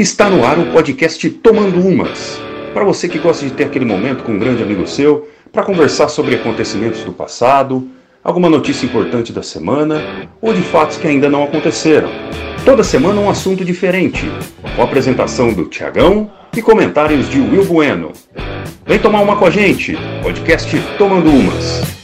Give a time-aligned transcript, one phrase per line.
[0.00, 2.40] Está no ar o podcast Tomando Umas.
[2.72, 6.08] Para você que gosta de ter aquele momento com um grande amigo seu, para conversar
[6.08, 7.86] sobre acontecimentos do passado,
[8.24, 12.08] alguma notícia importante da semana ou de fatos que ainda não aconteceram.
[12.64, 14.24] Toda semana um assunto diferente,
[14.74, 18.12] com apresentação do Tiagão e comentários de Will Bueno.
[18.86, 21.99] Vem tomar uma com a gente, podcast Tomando Umas.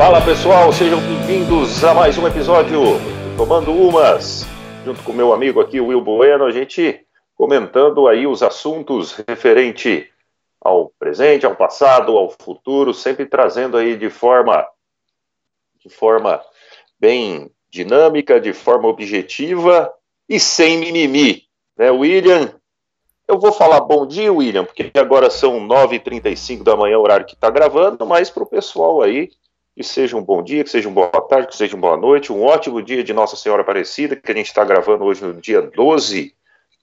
[0.00, 2.80] Fala pessoal, sejam bem-vindos a mais um episódio
[3.36, 4.46] Tomando Umas,
[4.82, 10.10] junto com meu amigo aqui, Will Bueno, a gente comentando aí os assuntos referente
[10.58, 14.66] ao presente, ao passado, ao futuro, sempre trazendo aí de forma
[15.84, 16.40] de forma
[16.98, 19.92] bem dinâmica, de forma objetiva
[20.26, 21.42] e sem mimimi,
[21.76, 22.54] né, William?
[23.28, 27.50] Eu vou falar bom dia, William, porque agora são 9h35 da manhã, horário que está
[27.50, 29.28] gravando, mas para o pessoal aí
[29.76, 32.32] que seja um bom dia, que seja uma boa tarde, que seja uma boa noite,
[32.32, 35.62] um ótimo dia de Nossa Senhora Aparecida, que a gente está gravando hoje no dia
[35.62, 36.34] 12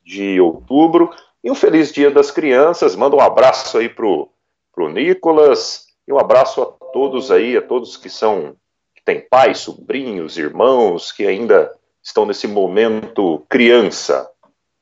[0.06, 1.10] de outubro,
[1.44, 2.96] e um feliz dia das crianças.
[2.96, 4.30] Manda um abraço aí pro,
[4.74, 8.56] pro Nicolas, e um abraço a todos aí, a todos que são,
[8.96, 14.30] que têm pais, sobrinhos, irmãos, que ainda estão nesse momento criança.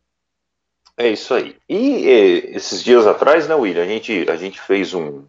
[0.97, 1.57] É isso aí.
[1.67, 2.05] E
[2.53, 5.25] esses dias atrás, né, William, a gente, a gente fez um,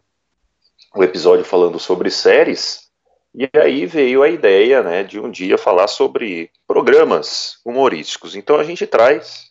[0.94, 2.86] um episódio falando sobre séries.
[3.34, 8.36] E aí veio a ideia, né, de um dia falar sobre programas humorísticos.
[8.36, 9.50] Então a gente traz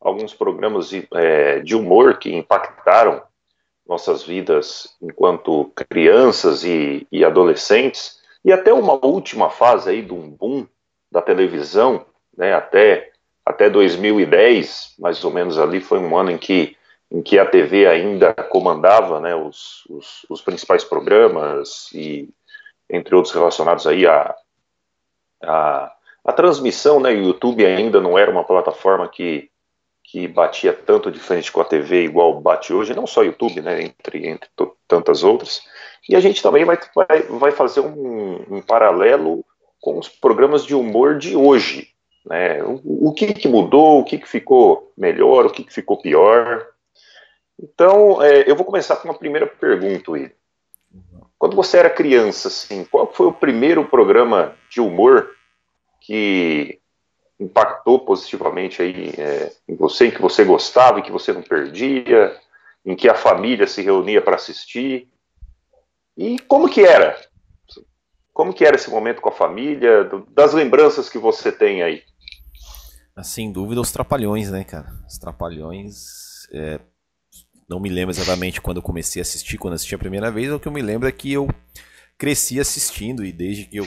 [0.00, 3.22] alguns programas de, é, de humor que impactaram
[3.88, 10.28] nossas vidas enquanto crianças e, e, adolescentes, e até uma última fase aí de um
[10.28, 10.66] boom
[11.10, 12.04] da televisão,
[12.36, 13.12] né, até,
[13.44, 16.76] até 2010, mais ou menos ali, foi um ano em que,
[17.10, 22.28] em que a TV ainda comandava né, os, os, os principais programas, e
[22.90, 24.34] entre outros relacionados aí a,
[25.42, 25.92] a,
[26.24, 29.48] a transmissão, né, o YouTube ainda não era uma plataforma que
[30.06, 33.82] que batia tanto de frente com a TV igual bate hoje, não só YouTube, né,
[33.82, 34.48] entre, entre
[34.86, 35.62] tantas outras.
[36.08, 39.44] E a gente também vai, vai, vai fazer um, um, paralelo
[39.80, 41.88] com os programas de humor de hoje.
[42.24, 42.62] Né?
[42.62, 46.64] O, o que, que mudou, o que, que ficou melhor, o que, que ficou pior.
[47.60, 50.30] Então, é, eu vou começar com uma primeira pergunta, Will.
[51.36, 55.30] Quando você era criança, assim, qual foi o primeiro programa de humor
[56.00, 56.78] que
[57.38, 62.34] impactou positivamente aí é, em você, em que você gostava, em que você não perdia,
[62.84, 65.08] em que a família se reunia para assistir.
[66.16, 67.20] E como que era?
[68.32, 72.02] Como que era esse momento com a família, do, das lembranças que você tem aí?
[73.14, 74.92] Ah, sem dúvida, os Trapalhões, né, cara?
[75.06, 76.48] Os Trapalhões.
[76.52, 76.80] É,
[77.68, 80.52] não me lembro exatamente quando eu comecei a assistir, quando assisti a primeira vez.
[80.52, 81.48] O que eu me lembro é que eu
[82.18, 83.86] cresci assistindo e desde que eu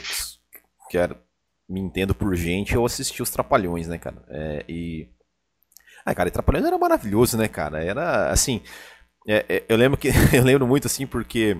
[0.89, 1.19] que era
[1.69, 4.23] me entendo por gente, eu assisti os Trapalhões, né, cara?
[4.29, 5.07] É, e.
[6.03, 7.83] Ah, cara, e Trapalhões era maravilhoso, né, cara?
[7.83, 8.61] Era assim.
[9.27, 10.09] É, é, eu lembro que.
[10.33, 11.57] eu lembro muito assim, porque.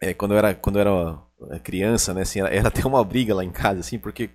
[0.00, 3.34] É, quando eu era, quando eu era criança, né, assim, era, era até uma briga
[3.34, 4.28] lá em casa, assim, porque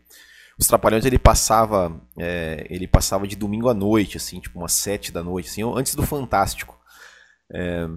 [0.58, 2.02] os Trapalhões ele passava.
[2.18, 5.94] É, ele passava de domingo à noite, assim, tipo umas sete da noite, assim, antes
[5.94, 6.80] do Fantástico.
[7.54, 7.88] É,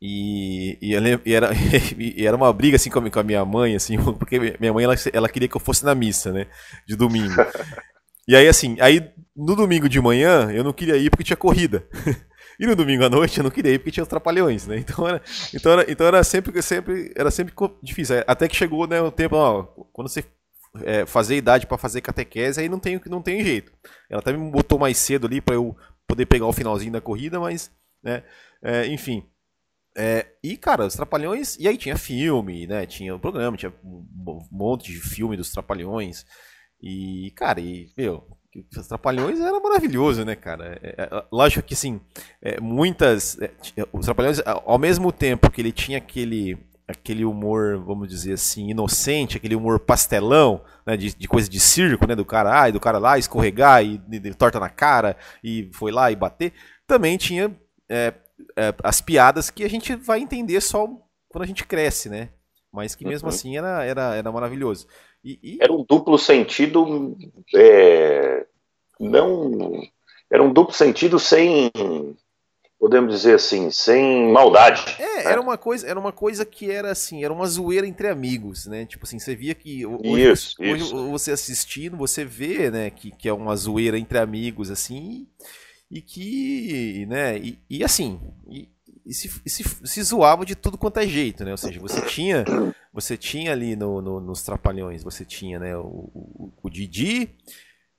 [0.00, 0.92] e, e,
[1.24, 1.50] e, era,
[1.98, 5.28] e era uma briga assim com a, minha mãe, assim, porque minha mãe ela, ela
[5.28, 6.46] queria que eu fosse na missa, né?
[6.86, 7.34] De domingo.
[8.26, 11.86] E aí, assim, aí no domingo de manhã eu não queria ir porque tinha corrida.
[12.56, 14.78] E no domingo à noite eu não queria ir porque tinha os trapalhões, né?
[14.78, 15.20] Então era,
[15.52, 17.52] então era, então era sempre, sempre, era sempre
[17.82, 18.22] difícil.
[18.28, 20.22] Até que chegou né, o tempo, ó, quando você
[20.82, 23.72] é, fazer idade para fazer catequese, aí não tem, não tem jeito.
[24.08, 25.76] Ela até me botou mais cedo ali para eu
[26.06, 28.22] poder pegar o finalzinho da corrida, mas, né,
[28.62, 29.24] é, enfim.
[29.96, 31.56] É, e, cara, os Trapalhões.
[31.58, 32.84] E aí tinha filme, né?
[32.86, 36.26] Tinha o programa, tinha um monte de filme dos Trapalhões.
[36.82, 38.26] E, cara, e, meu,
[38.76, 40.78] os Trapalhões era maravilhoso, né, cara?
[40.82, 42.00] É, é, lógico que, assim,
[42.42, 43.38] é, muitas.
[43.40, 43.50] É,
[43.92, 46.58] os Trapalhões, ao mesmo tempo que ele tinha aquele.
[46.88, 52.06] aquele humor, vamos dizer assim, inocente, aquele humor pastelão, né, de, de coisa de circo,
[52.06, 53.98] né, do cara, ai, do cara lá escorregar e,
[54.34, 56.52] torta na cara e foi lá e bater,
[56.86, 57.50] também tinha
[57.88, 58.14] é, é,
[58.82, 60.86] as piadas que a gente vai entender só
[61.28, 62.30] quando a gente cresce, né?
[62.72, 63.34] Mas que mesmo uhum.
[63.34, 64.86] assim era, era, era maravilhoso.
[65.22, 65.58] E, e...
[65.60, 67.16] Era um duplo sentido,
[67.54, 68.46] é,
[68.98, 69.80] não,
[70.30, 71.70] era um duplo sentido sem
[72.84, 74.84] podemos dizer assim, sem maldade.
[74.98, 75.30] É, né?
[75.32, 78.84] era uma coisa, era uma coisa que era assim, era uma zoeira entre amigos, né?
[78.84, 81.10] Tipo assim, você via que hoje, isso, hoje isso.
[81.10, 85.28] você assistindo, você vê, né, que, que é uma zoeira entre amigos assim, e
[86.00, 88.68] que, né, e, e assim, e,
[89.06, 91.50] e se, se, se, zoava de tudo quanto é jeito, né?
[91.50, 92.44] Ou seja, você tinha,
[92.92, 97.30] você tinha ali no, no nos trapalhões, você tinha, né, o, o, o Didi,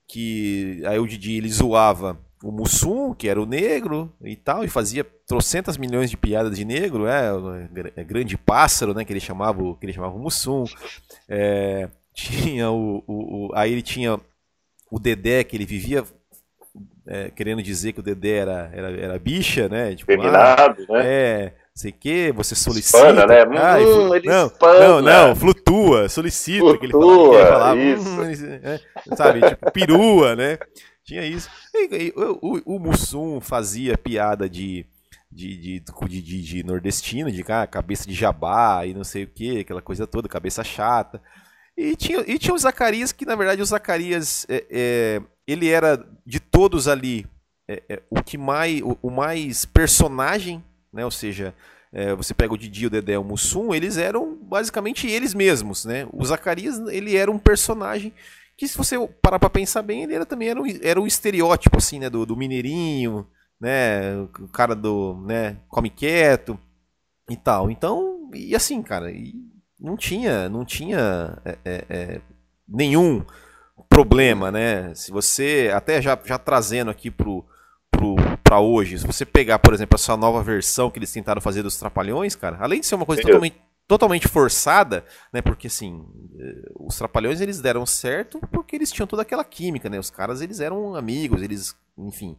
[0.08, 4.68] que aí o Didi ele zoava o Mussum, que era o negro e tal, e
[4.68, 7.30] fazia trocentas milhões de piadas de negro, é,
[7.96, 10.64] é grande pássaro, né, que ele chamava, que ele chamava o Mussum.
[11.28, 14.20] É, tinha o, o, o, aí ele tinha
[14.90, 16.04] o Dedé, que ele vivia
[17.06, 19.94] é, querendo dizer que o Dedé era, era, era bicha, né?
[19.94, 21.00] Tipo, Feminado, ah, né?
[21.04, 22.98] É, sei que, você solicita.
[22.98, 23.42] Espana, né?
[23.56, 27.76] Ah, hum, não, não, não, flutua, solicita, flutua, que ele falava.
[27.76, 28.80] Que ele falava hum, é,
[29.16, 30.58] sabe, tipo, perua, né?
[31.04, 31.48] Tinha isso.
[31.72, 34.84] E, e, o, o, o Mussum fazia piada de,
[35.30, 39.60] de, de, de, de, nordestino, de ah, cabeça de jabá e não sei o que,
[39.60, 41.22] aquela coisa toda, cabeça chata.
[41.76, 46.04] E tinha, e tinha o Zacarias, que na verdade o Zacarias, é, é, ele era
[46.24, 47.26] de todos ali
[47.68, 50.62] é, é o que mais, o, o, mais personagem,
[50.92, 51.04] né?
[51.04, 51.54] Ou seja,
[51.92, 56.06] é, você pega o Didi, o Dedé, o Mussum, eles eram basicamente eles mesmos, né?
[56.12, 58.12] O Zacarias, ele era um personagem
[58.56, 61.76] que se você parar pra pensar bem, ele era, também era um, era um estereótipo,
[61.76, 62.08] assim, né?
[62.08, 63.26] Do, do mineirinho,
[63.60, 64.16] né?
[64.38, 65.56] O cara do, né?
[65.68, 66.58] Come quieto
[67.28, 67.70] e tal.
[67.70, 69.34] Então, e assim, cara, e
[69.78, 72.20] não tinha, não tinha é, é, é,
[72.66, 73.24] nenhum
[73.96, 74.94] problema, né?
[74.94, 77.42] Se você, até já, já trazendo aqui pro,
[77.90, 78.14] pro,
[78.44, 81.78] pra hoje, se você pegar, por exemplo, essa nova versão que eles tentaram fazer dos
[81.78, 83.56] Trapalhões, cara, além de ser uma coisa totalmente
[83.88, 85.40] totalmente forçada, né?
[85.40, 86.04] Porque assim,
[86.38, 89.98] eh, os Trapalhões eles deram certo porque eles tinham toda aquela química, né?
[89.98, 92.36] Os caras eles eram amigos, eles, enfim.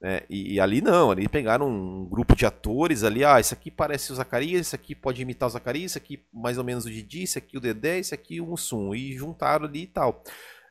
[0.00, 0.20] Né?
[0.30, 4.12] E, e, ali não, ali pegaram um grupo de atores ali, ah, esse aqui parece
[4.12, 7.24] o Zacarias, esse aqui pode imitar o Zacarias, esse aqui mais ou menos o Didi,
[7.24, 10.22] esse aqui o Dedé, esse aqui o Mussum, e juntaram ali e tal.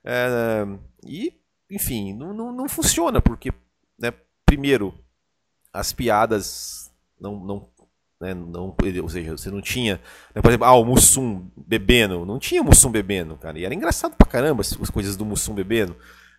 [0.06, 0.66] É,
[1.04, 1.34] e,
[1.69, 3.52] enfim, não, não, não funciona, porque,
[4.00, 4.13] né,
[4.46, 4.94] primeiro,
[5.74, 7.75] as piadas não, não
[8.19, 8.34] né?
[8.34, 10.00] Não, ou seja, você não tinha.
[10.34, 10.42] Né?
[10.42, 12.25] Por exemplo, ah, o Mussum bebendo.
[12.25, 13.60] Não tinha Mussum bebendo, cara.
[13.60, 15.96] E era engraçado pra caramba as, as coisas do Mussum bebendo.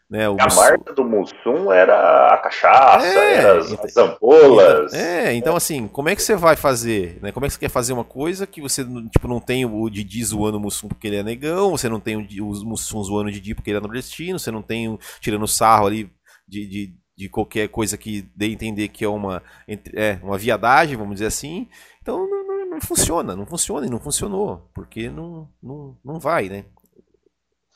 [0.08, 0.60] Né, a Mussum...
[0.60, 4.94] marca do Mussum era a cachaça, é, era as, as ampolas.
[4.94, 7.18] Então, é, então assim, como é que você vai fazer?
[7.20, 7.32] Né?
[7.32, 10.24] Como é que você quer fazer uma coisa que você tipo, não tem o Didi
[10.24, 13.32] zoando o Mussum porque ele é negão, você não tem o, o Mussum zoando o
[13.32, 16.08] Didi porque ele é nordestino, você não tem o, tirando sarro ali
[16.46, 19.42] de, de de qualquer coisa que dê a entender que é uma,
[19.94, 21.66] é, uma viadagem, vamos dizer assim.
[22.02, 26.50] Então não, não, não, funciona, não funciona e não funcionou, porque não, não, não vai,
[26.50, 26.66] né?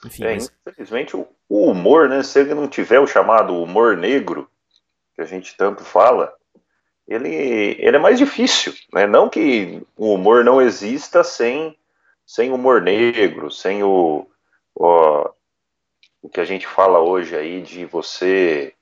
[0.05, 0.52] Enfim, é, mas...
[0.67, 2.23] Infelizmente o, o humor, né?
[2.23, 4.49] Se ele não tiver o chamado humor negro,
[5.14, 6.32] que a gente tanto fala,
[7.06, 7.29] ele,
[7.79, 9.06] ele é mais difícil, né?
[9.06, 11.76] Não que o humor não exista sem,
[12.25, 14.26] sem humor negro, sem o,
[14.75, 15.31] o,
[16.23, 18.72] o que a gente fala hoje aí de você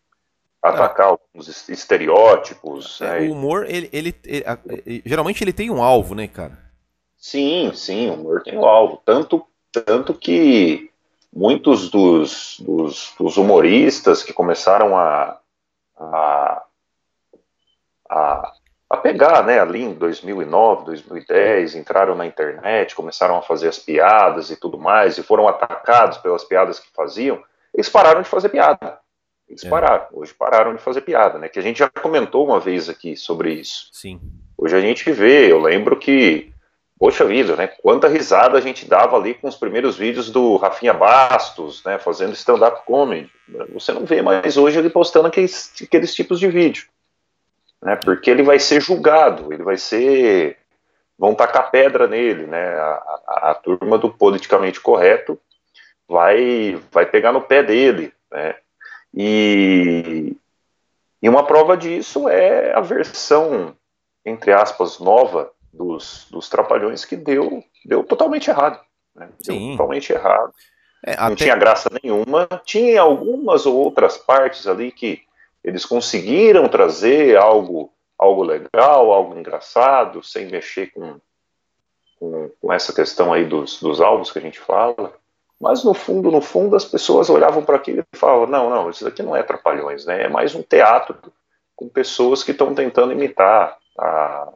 [0.62, 1.10] atacar é.
[1.10, 3.00] alguns estereótipos.
[3.00, 3.28] É, né?
[3.28, 6.58] O humor, ele, ele, ele, geralmente ele tem um alvo, né, cara?
[7.16, 9.00] Sim, sim, o humor tem um alvo.
[9.04, 10.90] Tanto, tanto que
[11.32, 15.38] muitos dos, dos, dos humoristas que começaram a,
[15.96, 16.62] a,
[18.10, 18.52] a,
[18.90, 24.50] a, pegar, né, ali em 2009, 2010, entraram na internet, começaram a fazer as piadas
[24.50, 27.42] e tudo mais, e foram atacados pelas piadas que faziam,
[27.74, 28.98] eles pararam de fazer piada.
[29.48, 29.68] Eles é.
[29.68, 30.06] pararam.
[30.12, 31.48] Hoje pararam de fazer piada, né?
[31.48, 33.88] Que a gente já comentou uma vez aqui sobre isso.
[33.92, 34.20] Sim.
[34.56, 36.52] Hoje a gente vê, eu lembro que,
[36.98, 37.68] poxa vida, né?
[37.68, 41.98] Quanta risada a gente dava ali com os primeiros vídeos do Rafinha Bastos, né?
[41.98, 43.30] Fazendo stand-up comedy.
[43.72, 46.86] Você não vê mais hoje ele postando aqueles, aqueles tipos de vídeo.
[47.80, 47.94] Né?
[47.96, 50.58] Porque ele vai ser julgado, ele vai ser.
[51.16, 52.74] Vão tacar pedra nele, né?
[52.74, 55.38] A, a, a turma do politicamente correto
[56.08, 58.56] vai, vai pegar no pé dele, né?
[59.12, 60.36] E,
[61.20, 63.74] e uma prova disso é a versão,
[64.24, 68.80] entre aspas, nova dos, dos Trapalhões que deu, deu totalmente errado.
[69.14, 69.28] Né?
[69.44, 69.70] Deu Sim.
[69.72, 70.52] totalmente errado.
[71.04, 72.48] É, Não tinha graça nenhuma.
[72.64, 75.22] Tinha algumas ou outras partes ali que
[75.62, 81.20] eles conseguiram trazer algo, algo legal, algo engraçado, sem mexer com,
[82.18, 85.12] com, com essa questão aí dos, dos alvos que a gente fala,
[85.60, 89.06] mas no fundo, no fundo, as pessoas olhavam para aquilo e falavam: não, não, isso
[89.06, 90.24] aqui não é Trapalhões, né?
[90.24, 91.16] É mais um teatro
[91.74, 94.52] com pessoas que estão tentando imitar a,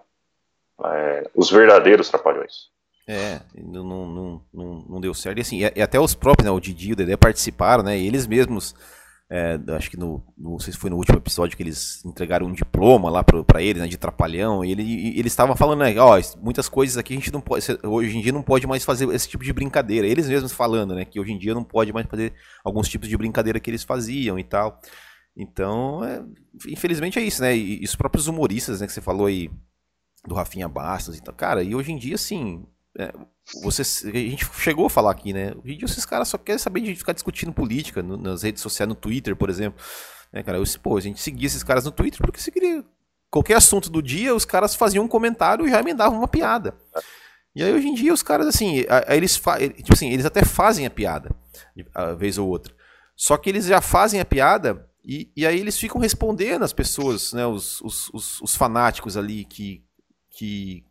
[0.84, 2.70] é, os verdadeiros Trapalhões.
[3.08, 5.38] É, não, não, não, não, deu certo.
[5.38, 7.98] E assim, e até os próprios, né, o Didi e o Dedé participaram, né?
[7.98, 8.74] E eles mesmos
[9.34, 12.52] é, acho que no, não sei se foi no último episódio que eles entregaram um
[12.52, 16.20] diploma lá para ele, né, de trapalhão, e ele, e eles estavam falando, né, ó,
[16.42, 19.26] muitas coisas aqui a gente não pode, hoje em dia não pode mais fazer esse
[19.26, 20.06] tipo de brincadeira.
[20.06, 23.16] Eles mesmos falando, né, que hoje em dia não pode mais fazer alguns tipos de
[23.16, 24.78] brincadeira que eles faziam e tal.
[25.34, 26.22] Então, é,
[26.68, 29.50] infelizmente é isso, né, e, e, os próprios humoristas, né, que você falou aí,
[30.26, 32.64] do Rafinha Bastos e tal, cara, e hoje em dia, assim,
[32.98, 33.12] é,
[33.62, 35.52] você, a gente chegou a falar aqui, né?
[35.52, 38.62] Hoje em dia esses caras só querem saber de ficar discutindo política no, nas redes
[38.62, 39.82] sociais, no Twitter, por exemplo.
[40.32, 42.84] É, cara, eu, pô, a gente seguia esses caras no Twitter porque se queria.
[43.30, 46.76] Qualquer assunto do dia, os caras faziam um comentário e já emendavam uma piada.
[47.54, 49.40] E aí hoje em dia os caras, assim, eles,
[49.76, 51.34] tipo assim, eles até fazem a piada,
[51.94, 52.74] a vez ou outra.
[53.16, 57.32] Só que eles já fazem a piada e, e aí eles ficam respondendo as pessoas,
[57.32, 59.82] né, os, os, os, os fanáticos ali que,
[60.42, 60.84] que,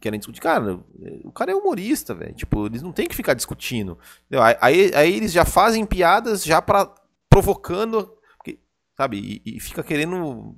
[0.00, 0.40] querem discutir.
[0.40, 0.80] Cara,
[1.24, 2.34] o cara é humorista, velho.
[2.34, 3.98] Tipo, eles não tem que ficar discutindo.
[4.60, 6.92] Aí, aí eles já fazem piadas já para
[7.28, 8.16] provocando,
[8.96, 9.42] sabe?
[9.44, 10.56] E, e, fica querendo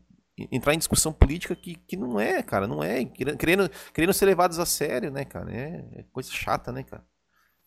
[0.53, 2.69] entrar em discussão política que, que não é, cara.
[2.69, 3.05] Não é.
[3.05, 5.53] Querendo, querendo ser levados a sério, né, cara?
[5.53, 7.05] É, é coisa chata, né, cara?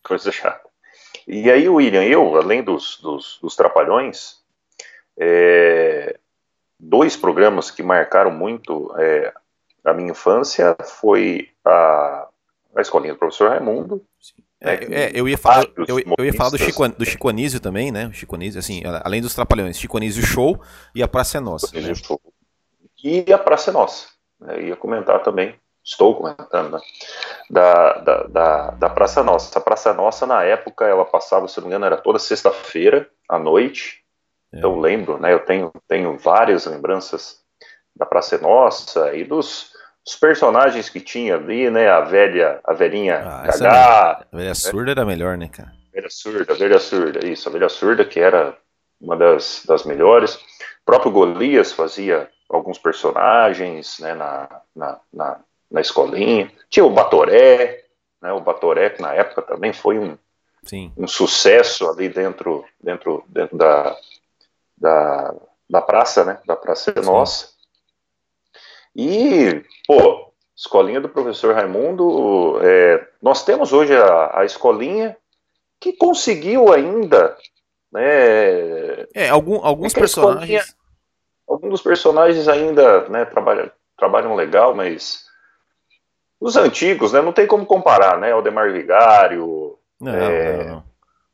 [0.04, 0.70] Coisa chata.
[1.28, 4.38] E aí, William, eu, além dos, dos, dos Trapalhões,
[5.20, 6.18] é,
[6.80, 9.34] dois programas que marcaram muito é,
[9.84, 12.28] a minha infância foi a,
[12.76, 14.04] a escolinha do professor Raimundo.
[14.64, 14.74] É,
[15.06, 18.06] é, eu, ia falar, eu, eu, ia falar do Chico, do Chico Anísio também, né?
[18.06, 20.62] O Chico Anísio, assim, além dos Trapalhões, Chico Anísio Show
[20.94, 21.68] e a Praça é Nossa.
[21.74, 21.94] Né?
[23.04, 24.08] E a Praça é Nossa.
[24.40, 26.80] Eu ia comentar também, estou comentando, né?
[27.50, 29.58] Da, da, da, da Praça Nossa.
[29.58, 33.40] A Praça Nossa, na época, ela passava, se não me engano, era toda sexta-feira, à
[33.40, 34.04] noite.
[34.54, 34.64] É.
[34.64, 35.34] Eu lembro, né?
[35.34, 37.42] Eu tenho, tenho várias lembranças
[37.96, 39.71] da Praça é Nossa e dos
[40.06, 41.90] os personagens que tinha ali, né?
[41.90, 44.26] A velha, a velhinha ah.
[44.32, 45.70] A velha surda era melhor, né, cara?
[45.70, 48.58] A velha surda, a velha surda, isso, a velha surda que era
[49.00, 50.36] uma das, das melhores.
[50.36, 55.40] O próprio Golias fazia alguns personagens, né, na, na, na,
[55.70, 56.52] na escolinha.
[56.70, 57.86] Tinha o Batoré,
[58.22, 60.18] né, o Batoré que na época também foi um,
[60.64, 60.92] Sim.
[60.98, 63.96] um sucesso ali dentro, dentro, dentro da,
[64.78, 65.36] da,
[65.70, 67.06] da praça, né, da Praça Sim.
[67.06, 67.51] Nossa.
[68.96, 75.18] E, pô, escolinha do professor Raimundo, é, nós temos hoje a, a escolinha
[75.80, 77.36] que conseguiu ainda,
[77.92, 79.02] né?
[79.14, 80.76] É, algum, alguns é personagens.
[81.48, 85.26] Alguns dos personagens ainda, né, trabalham, trabalham legal, mas
[86.40, 88.32] os antigos, né, não tem como comparar, né?
[88.32, 89.78] Aldemar Vigário.
[90.00, 90.84] Não, é, não, não.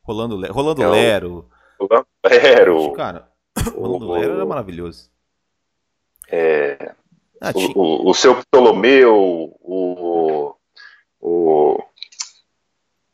[0.01, 1.49] Rolando, Rolando é Lero.
[1.79, 2.93] Rolando Lero.
[2.93, 3.29] Cara,
[3.75, 5.11] Rolando Lero era maravilhoso.
[6.29, 6.95] É,
[7.41, 10.55] ah, o, o, o, seu Ptolomeu, o,
[11.19, 11.83] o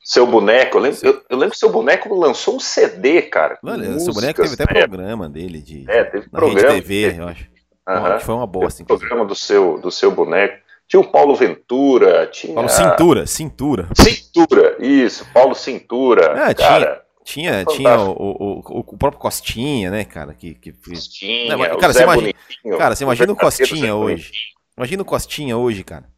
[0.03, 3.57] seu boneco, eu lembro, eu, eu lembro que seu boneco lançou um CD, cara.
[3.61, 7.27] Mano, seu boneco teve até programa dele de é, teve na programa, TV, teve, eu
[7.27, 7.43] acho.
[7.87, 8.85] Uh -huh, foi uma bosta.
[8.85, 10.63] programa do seu, do seu boneco.
[10.87, 12.53] Tinha o Paulo Ventura, tinha.
[12.53, 13.89] Paulo Cintura, Cintura.
[13.95, 16.49] Cintura, isso, Paulo Cintura.
[16.49, 17.02] Ah, cara.
[17.23, 20.33] Tinha, tinha o, o, o, próprio Costinha, né, cara?
[20.33, 20.73] Que, que...
[20.73, 22.33] Costinha, Não, cara, você imagina,
[22.77, 24.31] cara, você imagina o Costinha hoje.
[24.77, 26.12] Imagina o Costinha hoje, cara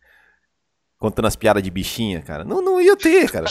[0.97, 2.43] contando as piadas de bichinha, cara.
[2.43, 3.45] Não, não ia ter, cara.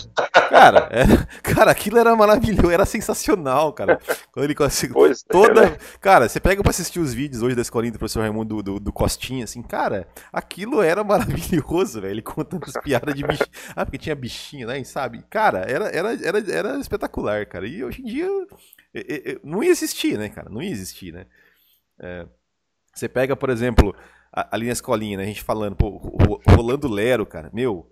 [0.49, 4.01] Cara, era, é, cara, aquilo era maravilhoso, era sensacional, cara.
[4.33, 4.97] Quando ele conseguiu.
[5.29, 5.65] Toda.
[5.65, 5.79] É, né?
[6.01, 8.81] Cara, você pega pra assistir os vídeos hoje da escolinha do professor Raimundo do, do,
[8.81, 12.13] do Costinha, assim, cara, aquilo era maravilhoso, velho.
[12.13, 13.49] Ele contando as piadas de bichinha.
[13.77, 14.83] Ah, porque tinha bichinha, né?
[14.85, 15.25] Sabe?
[15.29, 17.67] Cara, era, era, era, era espetacular, cara.
[17.67, 18.29] E hoje em dia
[19.43, 20.49] não ia existir, né, cara?
[20.49, 21.27] Não ia existir, né?
[22.01, 22.27] É,
[22.95, 23.95] você pega, por exemplo
[24.35, 25.23] ali na escolinha, né?
[25.23, 27.91] A gente falando, pô, rolando Lero, cara, meu.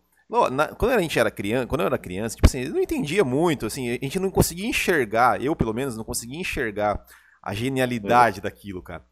[0.50, 3.22] Na, quando a gente era criança, quando eu era criança, tipo assim, eu não entendia
[3.22, 7.04] muito, assim, a gente não conseguia enxergar, eu pelo menos não conseguia enxergar
[7.42, 8.42] a genialidade hum.
[8.42, 9.04] daquilo, cara.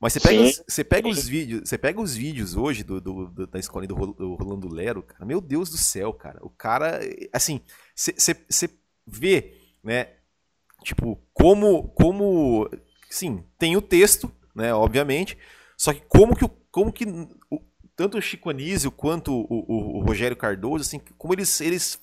[0.00, 3.26] Mas você pega, os, você pega os vídeos, você pega os vídeos hoje do, do,
[3.28, 6.40] do da escolinha do, do Rolando Lero, cara, meu Deus do céu, cara.
[6.42, 7.00] O cara,
[7.32, 7.60] assim,
[7.94, 8.68] você
[9.06, 10.08] vê, né,
[10.82, 12.68] tipo, como, como,
[13.08, 15.38] sim, tem o texto, né, obviamente,
[15.76, 17.04] só que como que como que
[17.50, 17.60] o,
[17.96, 22.00] tanto o Chico Anísio quanto o, o, o, Rogério Cardoso, assim, como eles, eles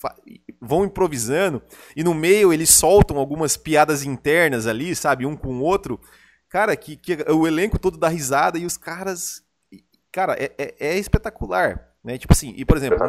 [0.62, 1.62] vão improvisando
[1.96, 6.00] e no meio eles soltam algumas piadas internas ali, sabe, um com o outro.
[6.50, 9.44] Cara, que, que o elenco todo dá risada e os caras.
[10.12, 11.90] Cara, é, é, é espetacular.
[12.04, 12.18] Né?
[12.18, 13.00] Tipo assim, e por exemplo,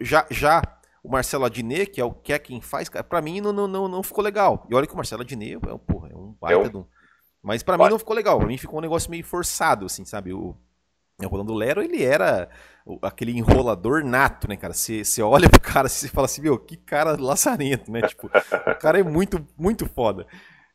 [0.00, 0.62] já, já
[1.02, 4.02] o Marcelo Adnet, que é o que é quem faz, pra mim não, não, não
[4.02, 4.66] ficou legal.
[4.70, 6.70] E olha que o Marcelo Adnet é, porra, é um baita é um...
[6.70, 6.86] de um.
[7.42, 8.38] Mas pra mim não ficou legal.
[8.38, 10.32] Pra mim ficou um negócio meio forçado, assim, sabe?
[10.32, 10.54] O,
[11.18, 12.48] o Rolando Lero, ele era
[13.02, 14.74] aquele enrolador nato, né, cara?
[14.74, 18.02] Você olha pro cara e fala assim, meu, que cara laçarento, né?
[18.02, 20.26] Tipo, o cara é muito, muito foda.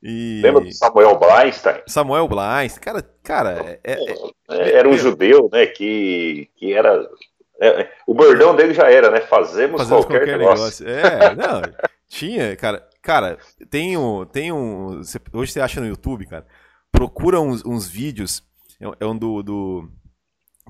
[0.01, 0.41] E...
[0.43, 1.81] Lembra do Samuel Bleinstein?
[1.87, 3.79] Samuel Bleinstein, cara, cara...
[3.83, 4.13] É, é,
[4.49, 7.07] é era um é, judeu, né, que, que era...
[7.59, 9.21] É, o bordão dele já era, né?
[9.21, 10.85] Fazemos, Fazemos qualquer, qualquer negócio.
[10.85, 11.07] negócio.
[11.07, 11.61] É, não,
[12.07, 12.87] tinha, cara...
[13.05, 13.37] Cara,
[13.69, 14.25] tem um...
[14.25, 14.99] Tem um
[15.31, 16.43] hoje você acha no YouTube, cara,
[16.91, 18.43] procura uns, uns vídeos,
[18.99, 19.43] é um do...
[19.43, 19.89] do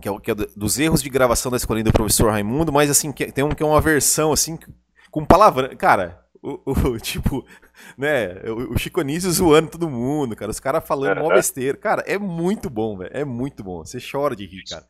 [0.01, 3.13] que é, que é, dos erros de gravação da escolinha do professor Raimundo, mas assim,
[3.13, 4.59] que, tem um que é uma versão assim,
[5.09, 5.73] com palavra.
[5.77, 7.47] Cara, o, o, tipo,
[7.97, 11.77] né, o, o Chico Anísio zoando todo mundo, cara, os caras falando mó besteira.
[11.77, 13.85] Cara, é muito bom, velho, é muito bom.
[13.85, 14.85] Você chora de rir, cara.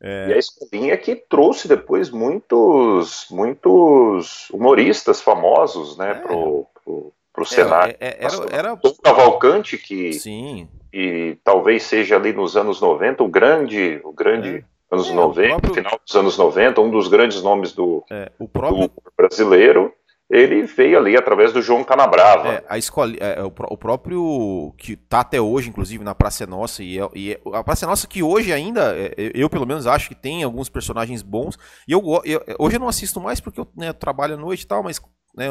[0.00, 0.28] É...
[0.28, 6.14] E a escolinha que trouxe depois muitos, muitos humoristas famosos, né, é.
[6.14, 7.96] pro, pro, pro é, cenário.
[7.98, 8.74] É, era, era...
[8.74, 10.68] O Cavalcante, que, Sim.
[10.92, 14.64] e talvez seja ali nos anos 90 o grande, o grande é.
[14.94, 15.74] anos é, 90, próprio...
[15.74, 18.88] final dos anos 90, um dos grandes nomes do, é, próprio...
[18.88, 19.92] do brasileiro
[20.28, 22.48] ele veio ali através do João Canabrava.
[22.48, 26.46] É, a escola, é, o, o, próprio que tá até hoje, inclusive, na Praça é
[26.46, 29.66] Nossa, e, é, e é, a Praça é Nossa que hoje ainda, é, eu pelo
[29.66, 31.56] menos acho que tem alguns personagens bons,
[31.86, 34.66] e eu, eu hoje eu não assisto mais porque eu né, trabalho à noite e
[34.66, 35.00] tal, mas
[35.36, 35.46] né,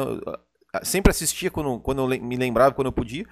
[0.82, 3.26] sempre assistia quando, quando eu me lembrava, quando eu podia.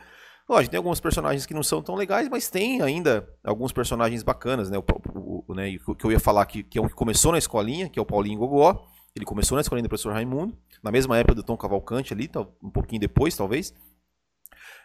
[0.49, 4.71] Lógico, tem alguns personagens que não são tão legais, mas tem ainda alguns personagens bacanas,
[4.71, 4.79] né?
[4.79, 4.85] O,
[5.15, 7.89] o, o né, que eu ia falar que, que é um que começou na escolinha,
[7.89, 8.87] que é o Paulinho Gogó.
[9.17, 12.29] Ele começou na escolinha do professor Raimundo, na mesma época do Tom Cavalcante ali,
[12.63, 13.73] um pouquinho depois, talvez.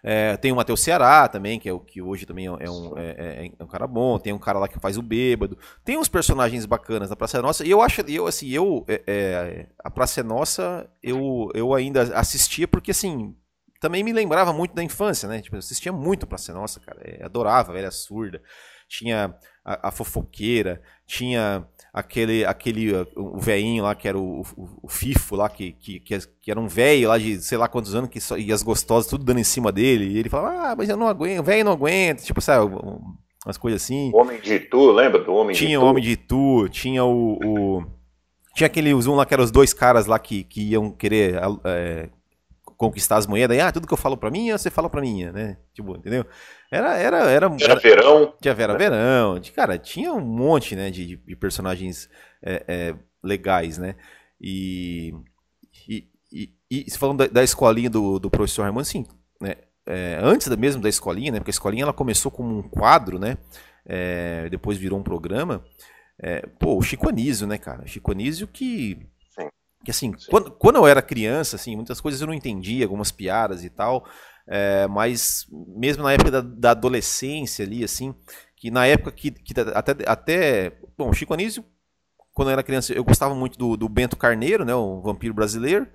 [0.03, 3.09] É, tem o Matheus Ceará também, que é o que hoje também é um, é,
[3.17, 4.17] é, é, um cara bom.
[4.17, 5.57] Tem um cara lá que faz o bêbado.
[5.83, 7.65] Tem uns personagens bacanas na Praça Nossa.
[7.65, 12.67] E eu acho, eu assim, eu é, é, a Praça Nossa eu, eu ainda assistia
[12.67, 13.35] porque assim
[13.79, 15.41] também me lembrava muito da infância, né?
[15.41, 16.99] Tipo, eu assistia muito Praça Nossa, cara.
[17.03, 18.41] É, adorava, velha surda.
[18.87, 21.67] Tinha a, a fofoqueira, tinha
[21.99, 26.51] aquele, aquele o veinho lá que era o, o, o Fifo lá, que, que, que
[26.51, 29.23] era um velho lá de sei lá quantos anos, que só, e as gostosas tudo
[29.23, 31.73] dando em cima dele, e ele falava, ah, mas eu não aguento, o velho não
[31.73, 32.73] aguenta, tipo, sabe,
[33.45, 34.11] umas coisas assim.
[34.13, 35.77] O Homem de Tu, lembra do Homem tinha de Tu?
[35.77, 37.85] Tinha o Homem de Tu, tinha o, o...
[38.55, 42.09] Tinha aquele zoom lá que eram os dois caras lá que, que iam querer é,
[42.79, 45.25] conquistar as moedas, e ah, tudo que eu falo pra mim, você fala pra mim,
[45.25, 45.57] né?
[45.73, 46.25] Tipo, entendeu?
[46.71, 48.33] Era, era, era, era Verão.
[48.41, 49.41] Tinha Vera Verão.
[49.53, 52.09] Cara, tinha um monte, né, de, de personagens
[52.41, 53.95] é, é, legais, né?
[54.39, 55.13] E,
[55.89, 59.05] e, e, e falando da, da, escolinha do, do professor Raimundo, assim,
[59.41, 61.39] né, é, antes mesmo da escolinha, né?
[61.39, 63.37] Porque a escolinha ela começou como um quadro, né?
[63.85, 65.65] É, depois virou um programa.
[66.17, 67.85] É, pô, o Chico Anísio, né, cara?
[67.85, 69.05] Chico Anísio que
[69.89, 73.63] que assim, quando, quando eu era criança, assim, muitas coisas eu não entendia, algumas piadas
[73.63, 74.07] e tal,
[74.47, 78.13] é, mas mesmo na época da, da, adolescência ali, assim,
[78.55, 81.65] que na época que, que até, até, bom, Chico Anísio,
[82.33, 85.87] quando eu era criança, eu gostava muito do, do Bento Carneiro, né, o vampiro brasileiro,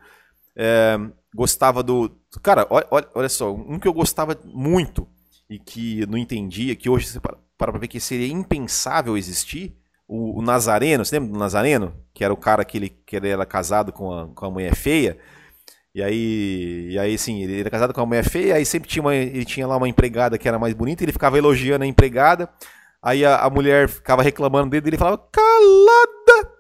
[0.57, 0.99] é,
[1.33, 2.11] gostava do,
[2.43, 5.09] cara, olha, olha só, um que eu gostava muito
[5.49, 9.77] e que não entendia, que hoje você para, para ver que seria impensável existir,
[10.07, 11.95] o, o, Nazareno, você lembra do Nazareno?
[12.13, 14.75] Que era o cara que ele, que ele era casado com a, com a mulher
[14.75, 15.19] feia.
[15.95, 19.03] E aí, e aí, sim, ele era casado com uma mulher feia, aí sempre tinha
[19.03, 22.49] uma, ele tinha lá uma empregada que era mais bonita, ele ficava elogiando a empregada,
[23.01, 26.51] aí a, a mulher ficava reclamando dele, e ele falava, calada!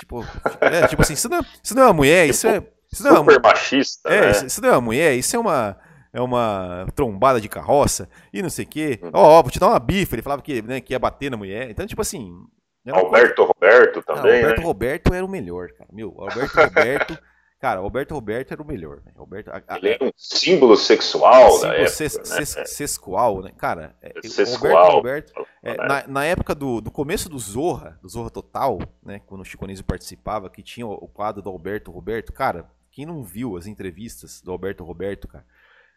[0.00, 0.26] Tipo,
[0.60, 2.60] é, tipo assim, isso não, é, isso não é uma mulher, isso é...
[2.92, 4.30] Isso não é uma, machista, é, né?
[4.32, 5.78] isso, isso não é uma mulher, isso é uma
[6.12, 9.00] é uma trombada de carroça e não sei o quê.
[9.02, 9.10] Uhum.
[9.14, 10.14] Ó, oh, vou te dar uma bifa.
[10.14, 11.70] Ele falava que, né, que ia bater na mulher.
[11.70, 12.30] Então, tipo assim,
[12.90, 14.42] Alberto Roberto também.
[14.42, 14.66] Alberto né?
[14.66, 15.88] Roberto era o melhor, cara.
[15.92, 17.18] Meu, Alberto Roberto.
[17.60, 19.00] cara, Alberto Roberto era o melhor.
[19.06, 19.12] Né?
[19.16, 21.90] Alberto, a, a, Ele é um símbolo sexual símbolo da época.
[21.90, 22.24] Ses, né?
[22.24, 23.52] ses, sesqual, né?
[23.56, 28.08] Cara, é, sesqual, Roberto, Roberto é, na, na, época do, do começo do Zorra, do
[28.08, 29.20] Zorra Total, né?
[29.26, 33.06] Quando o Chico Anísio participava, que tinha o, o quadro do Alberto Roberto, cara, quem
[33.06, 35.44] não viu as entrevistas do Alberto Roberto, cara,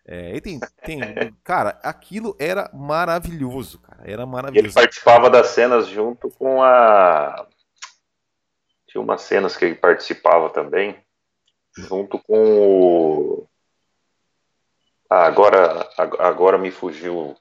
[0.07, 0.99] é, tem, tem,
[1.43, 4.67] cara, aquilo era maravilhoso, cara, era maravilhoso.
[4.67, 7.47] Ele participava das cenas junto com a.
[8.87, 10.95] Tinha umas cenas que ele participava também,
[11.75, 13.47] junto com o.
[15.09, 15.89] Ah, agora,
[16.19, 17.35] agora me fugiu.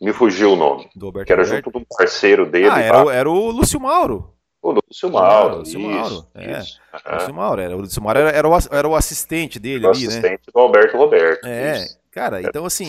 [0.00, 0.88] Me fugiu o nome.
[1.26, 2.70] que era junto com o parceiro dele.
[2.70, 4.34] Ah, era, o, era o Lúcio Mauro.
[4.62, 5.58] O Lúcio Mauro.
[5.58, 6.58] Lúcio Mauro, é.
[6.58, 9.98] Lúcio Mauro, era, o Lúcio Mauro era, era, o, era o assistente dele o ali,
[10.06, 10.28] assistente né?
[10.28, 11.46] assistente do Alberto Roberto.
[11.46, 11.98] É, isso.
[12.10, 12.88] cara, então assim...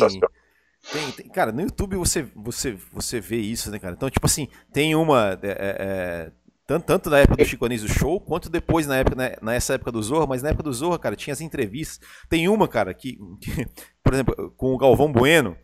[0.91, 3.93] Tem, tem, cara, no YouTube você, você, você vê isso, né, cara?
[3.93, 5.39] Então, tipo assim, tem uma...
[5.43, 6.31] É, é,
[6.71, 9.91] Tanto, tanto na época do Chico Anísio Show, quanto depois na época, né, nessa época
[9.91, 11.99] do Zorra, mas na época do Zorra, cara, tinha as entrevistas.
[12.29, 13.67] Tem uma, cara, que, que
[14.01, 15.57] por exemplo, com o Galvão Bueno,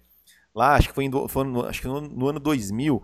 [0.53, 3.01] lá, acho que foi, em, foi no, acho que no, no, ano 2000.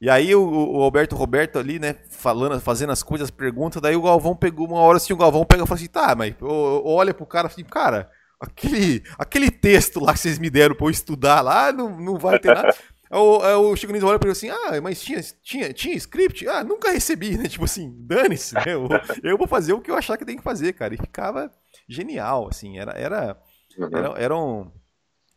[0.00, 4.02] E aí o, o, Alberto Roberto ali, né, falando, fazendo as coisas, pergunta, daí o
[4.02, 7.26] Galvão pegou uma hora assim, o Galvão pega e fala assim, tá, mas olha pro
[7.26, 8.10] cara assim, cara,
[8.40, 12.38] aquele, aquele texto lá que vocês me deram pra eu estudar lá, não, não vai
[12.38, 12.74] ter nada.
[13.12, 16.46] O, o Chico Niso olha pra ele assim, ah, mas tinha, tinha, tinha script?
[16.46, 17.48] Ah, nunca recebi, né?
[17.48, 18.62] Tipo assim, dane-se, né?
[18.68, 18.88] Eu,
[19.24, 20.94] eu, vou fazer o que eu achar que tem que fazer, cara.
[20.94, 21.50] E ficava
[21.88, 23.36] genial, assim, era, era,
[23.76, 23.88] uhum.
[23.92, 24.70] era, era um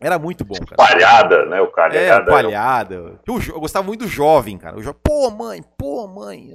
[0.04, 0.76] era muito bom, cara.
[0.76, 1.62] Palhada, né?
[1.62, 2.96] O cara é, palhada.
[2.96, 4.78] Eu, eu, gostava muito do jovem, cara.
[4.78, 4.94] O jo...
[4.94, 6.54] Pô, mãe, pô, mãe.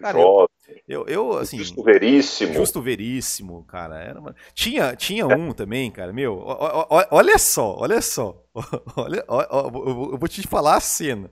[0.00, 0.48] Cara, jovem.
[0.86, 1.58] Eu, eu, assim.
[1.58, 2.54] Justo veríssimo.
[2.54, 3.98] Justo veríssimo, cara.
[4.02, 4.34] Era uma...
[4.54, 6.12] tinha, tinha um também, cara.
[6.12, 6.42] Meu,
[7.10, 8.42] olha só, olha só.
[8.96, 11.30] Olha, eu vou te falar a cena.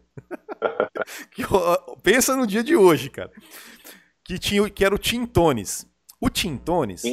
[2.02, 3.32] pensa no dia de hoje, cara.
[4.22, 5.86] Que, tinha, que era o Tintones.
[6.26, 7.04] O Tintones.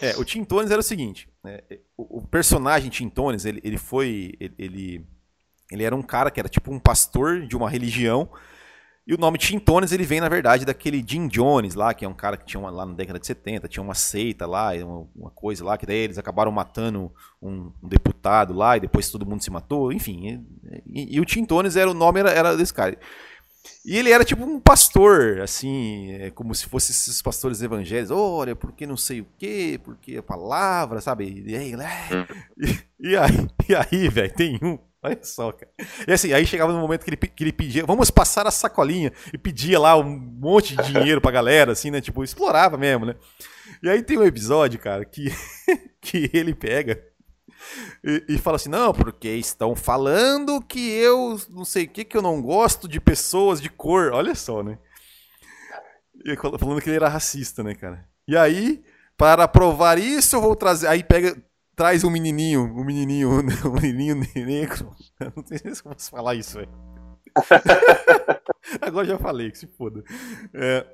[0.00, 1.60] É, o Tintones era o seguinte: né,
[1.96, 4.32] o, o, personagem Tintones, ele, ele foi.
[4.58, 5.04] Ele,
[5.70, 8.30] ele era um cara que era tipo um pastor de uma religião.
[9.06, 12.14] E o nome Tintones ele vem, na verdade, daquele Jim Jones lá, que é um
[12.14, 15.30] cara que tinha uma, lá na década de 70, tinha uma seita lá, uma, uma
[15.30, 19.44] coisa lá, que daí eles acabaram matando um, um, deputado lá, e depois todo mundo
[19.44, 20.44] se matou, enfim.
[20.84, 22.98] E, e, e o Tintones era o nome era, era desse cara.
[23.84, 28.10] E ele era tipo um pastor, assim, é como se fossem esses pastores evangélicos.
[28.10, 31.44] Olha, porque não sei o quê, porque a palavra, sabe?
[31.46, 32.26] E aí, né?
[32.58, 34.78] e, e aí, e aí velho, tem um.
[35.02, 35.70] Olha só, cara.
[36.06, 39.12] E assim, aí chegava no momento que ele, que ele pedia, vamos passar a sacolinha,
[39.32, 42.00] e pedia lá um monte de dinheiro pra galera, assim, né?
[42.00, 43.14] Tipo, explorava mesmo, né?
[43.82, 45.32] E aí tem um episódio, cara, que,
[46.00, 47.00] que ele pega
[48.06, 52.16] e, e, fala assim: não, porque estão falando que eu não sei o que, que
[52.16, 54.12] eu não gosto de pessoas de cor.
[54.12, 54.78] Olha só, né?
[56.24, 58.08] E falando que ele era racista, né, cara?
[58.28, 58.84] E aí,
[59.16, 60.86] para provar isso, eu vou trazer.
[60.86, 61.36] Aí pega,
[61.74, 64.94] traz um menininho, um menininho, um menininho negro.
[65.18, 66.70] Eu não sei se eu posso falar isso, velho.
[68.80, 70.04] Agora já falei, que se foda.
[70.54, 70.86] É,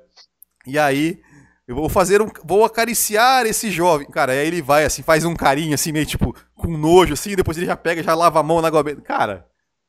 [0.65, 1.21] e aí
[1.67, 2.27] eu vou fazer um.
[2.43, 4.07] Vou acariciar esse jovem.
[4.09, 7.57] Cara, aí ele vai assim, faz um carinho assim, meio tipo, com nojo, assim, depois
[7.57, 8.83] ele já pega, já lava a mão na água.
[9.01, 9.47] Cara,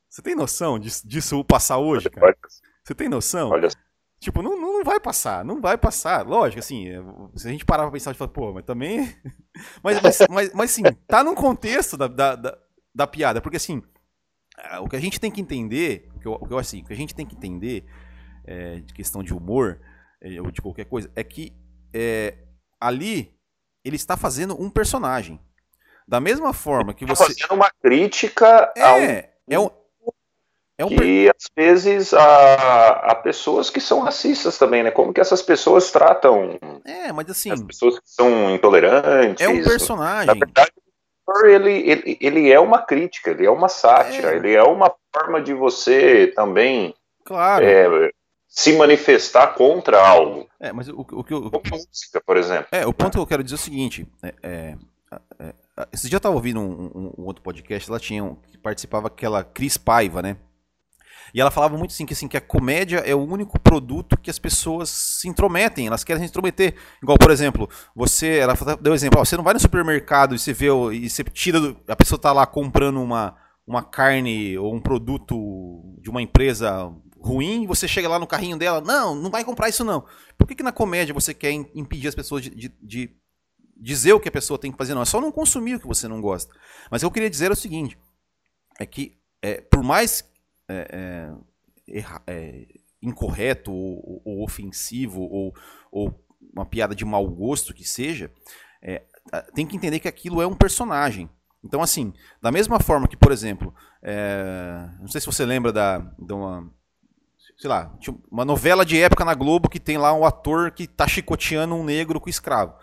[0.08, 2.36] você tem noção disso, disso passar hoje, cara?
[2.84, 3.50] Você tem noção?
[3.50, 3.68] Olha.
[4.20, 6.24] Tipo, não, não vai passar, não vai passar.
[6.26, 7.02] Lógico, assim, é,
[7.34, 9.12] se a gente parar pra pensar, a gente fala, pô, mas também.
[9.82, 12.58] mas, mas, mas, mas, sim, tá no contexto da, da, da,
[12.94, 13.82] da, piada, porque assim,
[14.80, 16.84] o que a gente tem que entender, o que eu, o que eu assim, o
[16.84, 17.84] que a gente tem que entender
[18.46, 19.80] é, de questão de humor,
[20.22, 21.52] é, ou de qualquer coisa, é que
[21.94, 22.34] é,
[22.80, 23.32] ali
[23.84, 25.38] ele está fazendo um personagem.
[26.06, 27.22] Da mesma forma que você.
[27.22, 29.22] Está fazendo uma crítica é, a um.
[29.48, 29.70] É um,
[30.76, 34.90] é um que às vezes a pessoas que são racistas também, né?
[34.90, 36.58] Como que essas pessoas tratam.
[36.84, 37.50] É, mas assim.
[37.50, 39.44] As pessoas que são intolerantes.
[39.44, 40.26] É um personagem.
[40.26, 40.72] Na verdade,
[41.46, 44.36] ele, ele, ele é uma crítica, ele é uma sátira, é.
[44.36, 46.94] ele é uma forma de você também.
[47.24, 47.64] Claro.
[47.64, 48.10] É,
[48.54, 50.48] se manifestar contra algo.
[50.60, 51.50] É, mas o, o que eu.
[51.50, 52.68] Como música, por exemplo.
[52.70, 54.76] É, o ponto que eu quero dizer é o seguinte: é, é,
[55.40, 55.54] é,
[55.92, 59.08] esse dia eu estava ouvindo um, um, um, outro podcast, ela tinha um, que participava
[59.08, 60.36] aquela Cris Paiva, né?
[61.34, 64.30] E ela falava muito assim que, assim que a comédia é o único produto que
[64.30, 66.76] as pessoas se intrometem, elas querem se intrometer.
[67.02, 70.38] Igual, por exemplo, você, ela deu um exemplo, ó, você não vai no supermercado e
[70.38, 73.34] você vê e você tira, do, a pessoa está lá comprando uma,
[73.66, 76.92] uma carne ou um produto de uma empresa
[77.24, 80.04] ruim, você chega lá no carrinho dela, não, não vai comprar isso não.
[80.36, 83.16] Por que, que na comédia você quer impedir as pessoas de, de, de,
[83.76, 84.94] dizer o que a pessoa tem que fazer?
[84.94, 86.54] Não, é só não consumir o que você não gosta.
[86.90, 87.98] Mas eu queria dizer o seguinte,
[88.78, 90.28] é que é, por mais
[90.68, 91.32] é,
[91.88, 92.66] é, é
[93.02, 95.54] incorreto ou, ou, ofensivo ou,
[95.90, 98.30] ou, uma piada de mau gosto que seja,
[98.82, 99.02] é,
[99.54, 101.28] tem que entender que aquilo é um personagem.
[101.64, 105.98] Então, assim, da mesma forma que, por exemplo, é, não sei se você lembra da,
[105.98, 106.70] de uma
[107.56, 107.92] sei lá,
[108.30, 111.84] uma novela de época na Globo que tem lá um ator que tá chicoteando um
[111.84, 112.74] negro com escravo.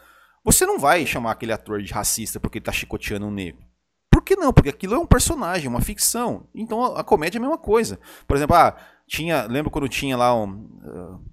[0.44, 3.64] Você não vai chamar aquele ator de racista porque ele tá chicoteando um negro.
[4.10, 4.52] Por que não?
[4.52, 6.48] Porque aquilo é um personagem, uma ficção.
[6.54, 8.00] Então a, a comédia é a mesma coisa.
[8.28, 8.76] Por exemplo, ah,
[9.08, 10.50] tinha, lembra quando tinha lá um
[10.84, 11.32] uh,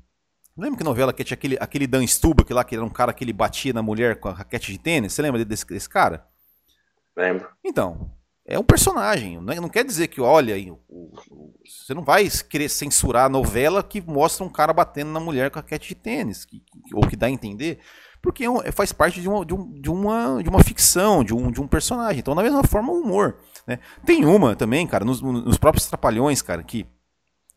[0.58, 3.22] Lembra que novela que tinha aquele, aquele Dan Stubach lá, que era um cara que
[3.22, 5.12] ele batia na mulher com a raquete de tênis?
[5.12, 6.26] Você lembra desse, desse cara?
[7.16, 7.48] Lembro.
[7.64, 8.10] Então,
[8.48, 9.38] é um personagem.
[9.38, 10.54] Não, é, não quer dizer que, olha,
[11.64, 15.58] você não vai querer censurar a novela que mostra um cara batendo na mulher com
[15.58, 16.62] a raquete de tênis, que,
[16.94, 17.78] ou que dá a entender,
[18.22, 21.34] porque é é, faz parte de uma, de, um, de, uma, de uma ficção, de
[21.34, 22.20] um, de um personagem.
[22.20, 23.36] Então, da mesma forma, o humor.
[23.66, 23.78] Né?
[24.06, 26.86] Tem uma também, cara, nos, nos próprios Trapalhões, cara, que,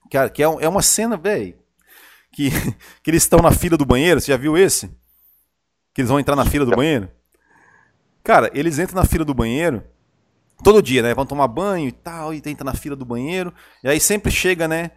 [0.10, 1.58] que, que é, é uma cena, velho,
[2.34, 2.50] que,
[3.02, 4.20] que eles estão na fila do banheiro.
[4.20, 4.90] Você já viu esse?
[5.94, 7.10] Que eles vão entrar na fila do banheiro?
[8.22, 9.84] Cara, eles entram na fila do banheiro
[10.64, 11.14] todo dia, né?
[11.14, 13.54] Vão tomar banho e tal, e entra na fila do banheiro.
[13.84, 14.92] E aí sempre chega, né?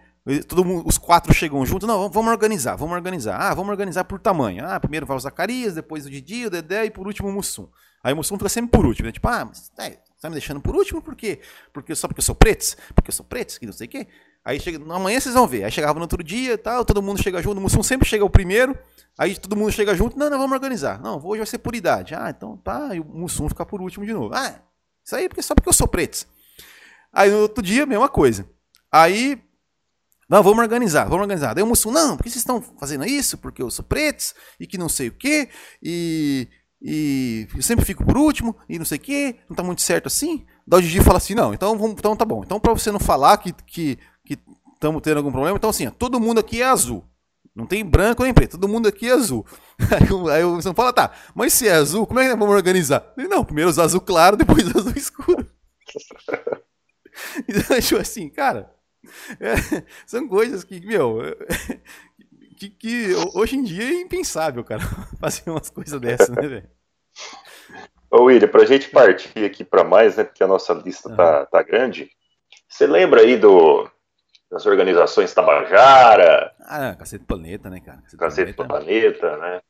[0.49, 1.87] Todo mundo, os quatro chegam juntos.
[1.87, 3.37] Não, vamos organizar, vamos organizar.
[3.39, 4.65] Ah, vamos organizar por tamanho.
[4.67, 7.69] Ah, primeiro vai o Zacarias, depois o Didi, o Dedé e por último o Mussum.
[8.03, 9.13] Aí o Mussum fica sempre por último, né?
[9.13, 11.41] Tipo, ah, mas é, tá me deixando por último por quê?
[11.73, 12.77] Porque, só porque eu sou preto?
[12.95, 14.07] Porque eu sou preto, que não sei o quê.
[14.45, 15.65] Aí chega, amanhã vocês vão ver.
[15.65, 17.59] Aí chegava no outro dia tal, todo mundo chega junto.
[17.59, 18.79] O Mussum sempre chega o primeiro.
[19.19, 20.19] Aí todo mundo chega junto.
[20.19, 21.01] Não, não, vamos organizar.
[21.01, 22.15] Não, hoje vai ser por idade.
[22.15, 22.95] Ah, então tá.
[22.95, 24.35] E o Mussum fica por último de novo.
[24.35, 24.61] Ah,
[25.05, 26.27] isso aí porque, só porque eu sou preto.
[27.13, 28.49] Aí no outro dia, mesma coisa.
[28.91, 29.39] Aí,
[30.29, 31.55] não, vamos organizar, vamos organizar.
[31.55, 33.39] Daí o Mussum, não, porque vocês estão fazendo isso?
[33.39, 35.49] Porque eu sou preto e que não sei o quê.
[35.83, 36.49] E,
[36.81, 39.37] e eu sempre fico por último e não sei o quê.
[39.49, 40.45] Não tá muito certo assim.
[40.67, 42.43] Daí o Gigi fala assim, não, então, vamos, então tá bom.
[42.43, 43.99] Então pra você não falar que que
[44.75, 47.05] estamos tendo algum problema, então assim, ó, todo mundo aqui é azul.
[47.55, 49.47] Não tem branco nem preto, todo mundo aqui é azul.
[50.33, 53.13] Aí, o São fala, tá, mas se é azul, como é que vamos organizar?
[53.17, 55.47] Ele, não, primeiro os azul claro, depois azul escuro.
[57.49, 58.75] então, tipo assim, cara,
[59.39, 59.55] é,
[60.05, 61.21] são coisas que, meu,
[62.59, 64.83] que, que, hoje em dia é impensável, cara,
[65.21, 66.71] fazer umas coisas dessas, né, velho?
[68.11, 71.17] Ô, William, pra gente partir aqui para mais, né, porque a nossa lista uhum.
[71.17, 72.11] tá, tá grande,
[72.69, 73.89] você lembra aí do,
[74.55, 76.53] das organizações Tabajara.
[76.61, 77.99] Ah, Cacete Planeta, né, cara?
[78.03, 79.19] Cacete, Cacete Planeta.
[79.19, 79.61] Planeta, né?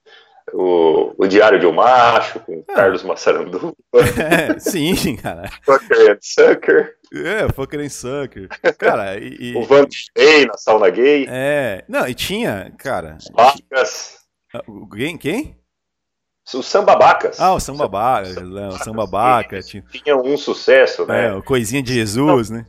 [0.52, 2.74] O, o Diário de um Macho, com ah.
[2.74, 3.74] Carlos Massarandu.
[3.94, 5.48] É, sim, cara.
[5.64, 6.96] Fucker and Sucker.
[7.14, 8.48] É, Fucker and Sucker.
[8.78, 9.56] Cara, e.
[9.56, 11.26] o Van Gay na sauna gay.
[11.30, 11.82] É.
[11.88, 13.16] Não, e tinha, cara.
[13.32, 14.18] Bacas.
[14.94, 15.16] Quem?
[15.16, 15.58] Quem?
[16.52, 17.40] O Sambabacas.
[17.40, 19.62] Ah, o Sambabacas, o Sambabaca.
[19.62, 19.82] Tinha...
[19.90, 21.28] tinha um sucesso, né?
[21.28, 22.66] É, o Coisinha de Jesus, né?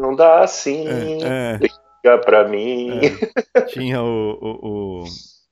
[0.00, 0.88] Não dá assim.
[0.88, 1.58] É, é.
[1.58, 3.00] Liga pra mim.
[3.54, 3.60] É.
[3.62, 5.04] Tinha o, o, o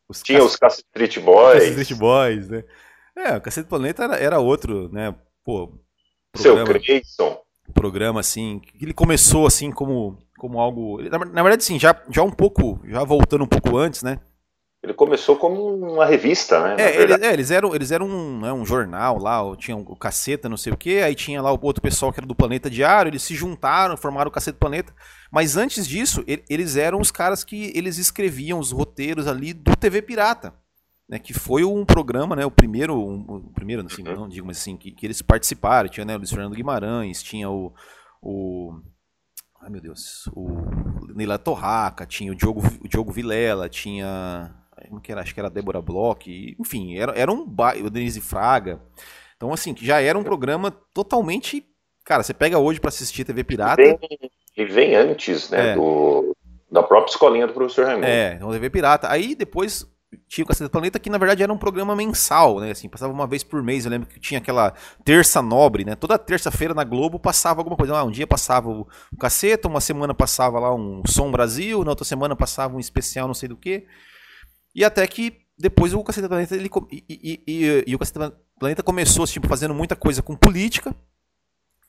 [0.08, 1.62] os Tinha os Cacete Street Boys.
[1.64, 2.64] Street Boys, né?
[3.14, 5.14] É, o Cacete Planeta era, era outro, né?
[5.44, 5.78] Pô.
[6.32, 7.38] Programa, Seu Creyson.
[7.74, 11.02] Programa, assim, que ele começou, assim, como, como algo...
[11.02, 14.18] Na, na verdade, sim, já, já um pouco, já voltando um pouco antes, né?
[14.88, 16.76] Ele começou como uma revista, né?
[16.78, 20.48] É, eles, é, eles eram, eles eram um, né, um jornal lá, tinha o Caceta,
[20.48, 23.10] não sei o quê, aí tinha lá o outro pessoal que era do Planeta Diário,
[23.10, 24.94] eles se juntaram, formaram o Caceta Planeta.
[25.30, 30.00] Mas antes disso, eles eram os caras que eles escreviam os roteiros ali do TV
[30.00, 30.54] Pirata.
[31.06, 34.14] Né, que foi um programa, né, o primeiro, um, o primeiro, assim, uhum.
[34.14, 35.88] não digo, mas assim, que, que eles participaram.
[35.88, 37.72] Tinha né, o Luiz Fernando Guimarães, tinha o,
[38.20, 38.78] o
[39.60, 44.54] Ai meu Deus, o Neila Torraca, tinha o Diogo, o Diogo Vilela, tinha?
[45.18, 48.80] Acho que era Débora Bloch, enfim, era, era um bairro, Denise Fraga.
[49.36, 51.64] Então, assim, já era um programa totalmente.
[52.04, 53.80] Cara, você pega hoje para assistir TV Pirata.
[53.80, 55.70] Ele vem, ele vem antes, né?
[55.70, 55.74] É.
[55.74, 56.36] Do,
[56.70, 58.06] da própria escolinha do professor Raimundo.
[58.06, 59.10] É, então TV Pirata.
[59.10, 59.86] Aí depois
[60.26, 62.70] tinha o Cacete do Planeta, que na verdade era um programa mensal, né?
[62.70, 63.84] Assim, passava uma vez por mês.
[63.84, 64.72] Eu lembro que tinha aquela
[65.04, 65.94] terça nobre, né?
[65.94, 67.96] Toda terça-feira na Globo passava alguma coisa.
[67.96, 71.90] Ah, um dia passava o, o Caceta, uma semana passava lá um Som Brasil, na
[71.90, 73.86] outra semana passava um especial não sei do que.
[74.78, 78.80] E até que depois o Cacete Planeta ele, e, e, e, e o Cacete Planeta
[78.80, 80.94] começou tipo, fazendo muita coisa com política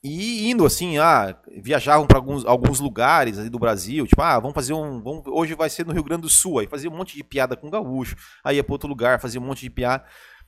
[0.03, 4.55] e indo assim, ah, viajavam para alguns, alguns lugares ali do Brasil, tipo, ah, vamos
[4.55, 7.15] fazer um, vamos, hoje vai ser no Rio Grande do Sul, aí fazia um monte
[7.15, 10.03] de piada com gaúcho, aí ia para outro lugar, fazia um monte de piada,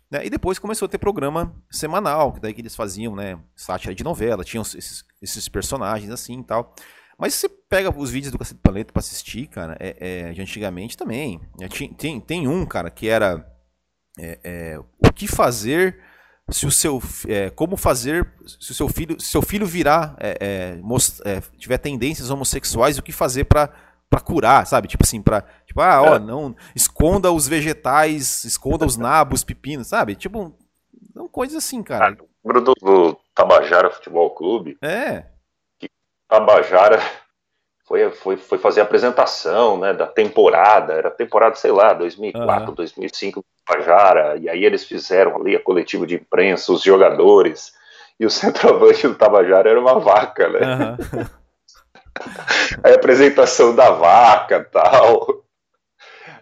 [0.09, 0.25] né?
[0.25, 4.03] E depois começou a ter programa semanal, que daí que eles faziam, né, sátira de
[4.03, 6.73] novela, tinham esses, esses personagens assim e tal.
[7.21, 10.33] Mas se você pega os vídeos do Cacete do Planeta pra assistir, cara, é, é,
[10.33, 11.39] de antigamente também.
[11.59, 13.47] É, tem, tem um, cara, que era
[14.17, 16.01] é, é, o que fazer
[16.49, 18.27] se o seu é, como fazer
[18.59, 21.21] se o seu filho se seu filho virar é, most,
[21.59, 23.69] tiver tendências homossexuais o que fazer para
[24.09, 24.87] para curar sabe?
[24.87, 30.15] Tipo assim para tipo ah ó não esconda os vegetais esconda os nabos pepinos sabe?
[30.15, 30.53] Tipo
[31.15, 32.17] não coisas assim cara.
[32.19, 35.30] Ah, do Tabajara Futebol Clube é
[36.31, 37.01] Tabajara
[37.85, 42.73] foi, foi, foi fazer a apresentação né, da temporada, era temporada, sei lá, 2004, uhum.
[42.73, 47.73] 2005, Tabajara, e aí eles fizeram ali a coletiva de imprensa, os jogadores,
[48.17, 50.61] e o centroavante do Tabajara era uma vaca, né?
[50.61, 51.25] Uhum.
[52.81, 55.43] a apresentação da vaca tal.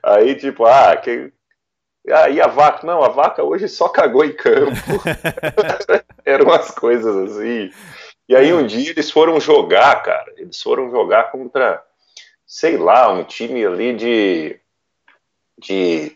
[0.03, 1.33] Aí, tipo, ah, que...
[2.11, 4.71] Aí a vaca, não, a vaca hoje só cagou em campo.
[6.23, 7.71] Eram umas coisas assim.
[8.29, 10.31] E aí um dia eles foram jogar, cara.
[10.37, 11.83] Eles foram jogar contra,
[12.45, 14.59] sei lá, um time ali de.
[15.57, 16.15] de.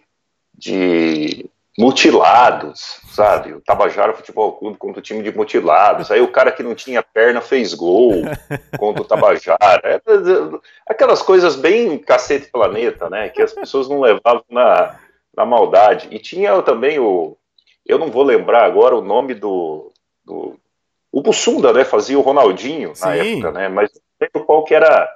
[0.54, 3.52] de mutilados, sabe?
[3.54, 6.12] O Tabajara Futebol Clube contra o time de mutilados.
[6.12, 8.12] Aí o cara que não tinha perna fez gol
[8.78, 9.82] contra o Tabajara.
[9.84, 10.00] É,
[10.88, 13.30] aquelas coisas bem cacete planeta, né?
[13.30, 15.00] Que as pessoas não levavam na,
[15.36, 16.10] na maldade.
[16.12, 17.36] E tinha também o.
[17.84, 19.92] Eu não vou lembrar agora o nome do.
[20.24, 20.60] do
[21.14, 21.86] o Bussunda, né?
[21.86, 23.06] Fazia o Ronaldinho Sim.
[23.06, 23.70] na época, né?
[23.70, 25.08] Mas não lembro qual que era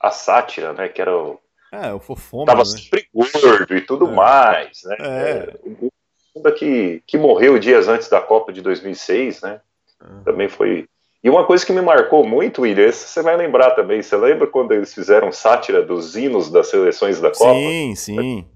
[0.00, 0.88] a sátira, né?
[0.88, 1.38] Que era o.
[1.72, 2.44] É, o fofoma.
[2.44, 2.64] Tava né?
[2.64, 4.10] sempre gordo e tudo é.
[4.10, 4.96] mais, né?
[4.98, 5.54] É.
[5.54, 5.88] é
[6.34, 9.60] o que, que morreu dias antes da Copa de 2006, né?
[10.02, 10.24] Uhum.
[10.24, 10.88] Também foi.
[11.22, 14.02] E uma coisa que me marcou muito, William, você vai lembrar também.
[14.02, 17.54] Você lembra quando eles fizeram sátira dos hinos das seleções da Copa?
[17.54, 18.46] Sim, sim.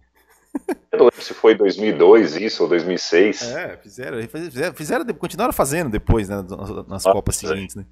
[0.93, 3.43] Eu não lembro se foi 2002 isso ou 2006.
[3.43, 6.45] É, fizeram, fizeram, fizeram continuaram fazendo depois, né,
[6.87, 7.85] nas ah, Copas seguintes, né?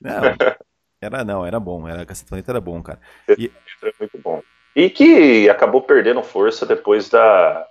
[0.00, 0.12] Não,
[1.00, 3.00] era não, era bom, era Cacete era bom, cara.
[3.38, 3.50] E...
[3.82, 4.42] Era muito bom.
[4.76, 7.66] E que acabou perdendo força depois da,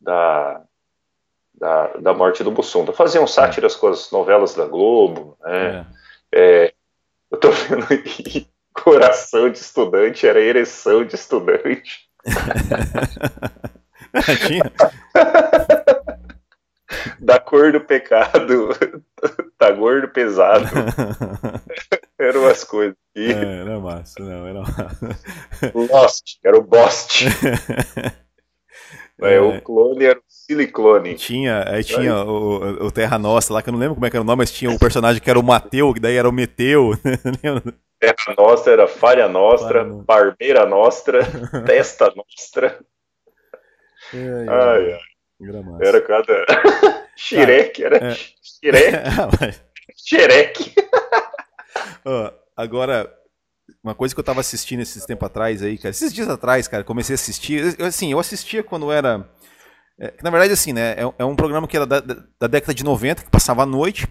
[0.00, 0.62] da
[1.54, 2.92] da, da morte do Bussunda.
[2.92, 5.36] Faziam sátiras com as novelas da Globo.
[5.42, 5.86] Né?
[6.32, 6.64] É.
[6.64, 6.74] É,
[7.30, 12.08] eu tô vendo aqui, coração de estudante era ereção de estudante.
[14.46, 14.72] Tinha?
[17.20, 18.68] da cor do pecado,
[19.58, 20.66] tá gordo pesado.
[22.18, 22.96] Eram as coisas.
[23.16, 25.16] É, era massa, não, era massa.
[25.74, 27.26] Lost, era o Bost.
[29.20, 31.14] É, o clone era o Siliclone.
[31.14, 34.16] Tinha, aí tinha o, o, Terra Nostra lá, que eu não lembro como é que
[34.16, 36.28] era o nome, mas tinha o um personagem que era o Mateu, que daí era
[36.28, 36.92] o Meteu.
[38.02, 41.20] Terra Nostra era Falha Nostra, Barbeira Nostra,
[41.64, 42.80] Testa Nostra.
[44.12, 45.00] É, ai, ai.
[45.80, 46.44] Era cada.
[47.14, 48.16] Xirek, era é...
[49.96, 50.74] Xirek.
[52.56, 53.08] agora,
[53.84, 56.82] uma coisa que eu tava assistindo esses tempos atrás aí, cara, esses dias atrás, cara,
[56.82, 59.28] comecei a assistir, eu, assim, eu assistia quando era,
[60.00, 62.82] é, na verdade, assim, né, é, é um programa que era da, da, década de
[62.82, 64.08] 90, que passava à noite,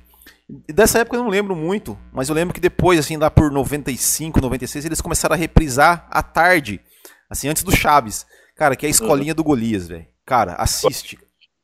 [0.74, 4.42] dessa época eu não lembro muito, mas eu lembro que depois, assim, lá por 95,
[4.42, 6.82] 96, eles começaram a reprisar à tarde,
[7.30, 11.18] assim, antes do Chaves, cara, que é a Escolinha do Golias, velho, cara, assiste,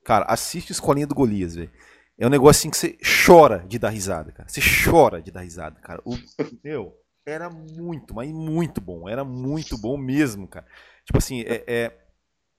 [0.06, 1.71] cara, assiste a Escolinha do Golias, velho.
[2.19, 4.50] É um negócio assim que você chora de dar risada, cara.
[4.50, 6.02] Você chora de dar risada, cara.
[6.04, 6.17] O,
[6.63, 9.08] meu, era muito, mas muito bom.
[9.08, 10.65] Era muito bom mesmo, cara.
[11.06, 11.97] Tipo assim, é, é,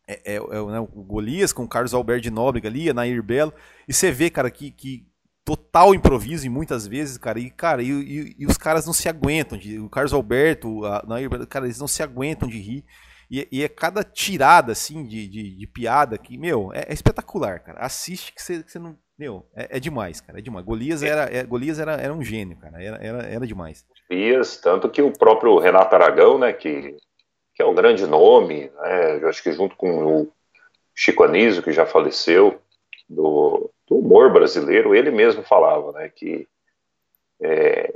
[0.06, 3.20] é, é, é né, o Golias com o Carlos Alberto de Nóbrega ali, a Nair
[3.20, 3.52] Belo.
[3.88, 5.08] E você vê, cara, que, que
[5.56, 7.38] total improviso e muitas vezes, cara.
[7.38, 9.56] E, cara, e, e, e os caras não se aguentam.
[9.56, 12.84] De, o Carlos Alberto, a Belo, cara, eles não se aguentam de rir.
[13.30, 17.60] E, e é cada tirada, assim, de, de, de piada que, meu, é, é, espetacular,
[17.60, 17.80] cara.
[17.80, 18.96] Assiste que você, não.
[19.18, 20.38] Meu, é, é, demais, cara.
[20.38, 20.64] É demais.
[20.64, 22.82] Golias era, é, Golias era, era um gênio, cara.
[22.82, 23.84] Era, era, era demais
[24.62, 26.96] tanto que o próprio Renato Aragão, né, que,
[27.54, 30.32] que é um grande nome, né, eu acho que junto com o
[30.94, 32.60] Chico Anísio, que já faleceu,
[33.08, 36.46] do, do humor brasileiro, ele mesmo falava né, que
[37.40, 37.94] é,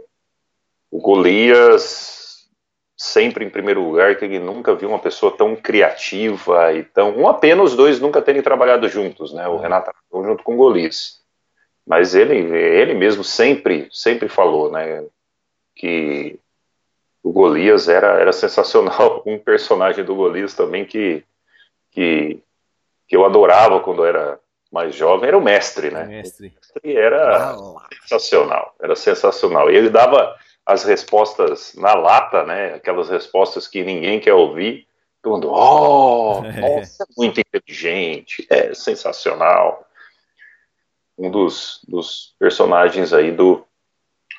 [0.91, 2.49] o Golias,
[2.97, 7.17] sempre em primeiro lugar, que ele nunca viu uma pessoa tão criativa e tão.
[7.17, 10.59] Uma pena os dois nunca terem trabalhado juntos, né, o Renato Aragão junto com o
[10.59, 11.21] Golias.
[11.87, 15.05] Mas ele, ele mesmo sempre, sempre falou, né?
[15.75, 16.39] que
[17.23, 19.23] o Golias era, era sensacional.
[19.27, 21.25] Um personagem do Golias também que,
[21.91, 22.41] que,
[23.09, 24.39] que eu adorava quando era
[24.73, 26.05] mais jovem era o mestre, né?
[26.05, 26.55] Mestre.
[26.83, 29.71] E era ah, sensacional, era sensacional.
[29.71, 32.75] E ele dava as respostas na lata, né?
[32.75, 34.87] Aquelas respostas que ninguém quer ouvir.
[35.21, 36.79] Todo mundo, oh, é.
[36.79, 39.87] nossa, muito inteligente, é sensacional.
[41.19, 43.65] Um dos, dos personagens aí do,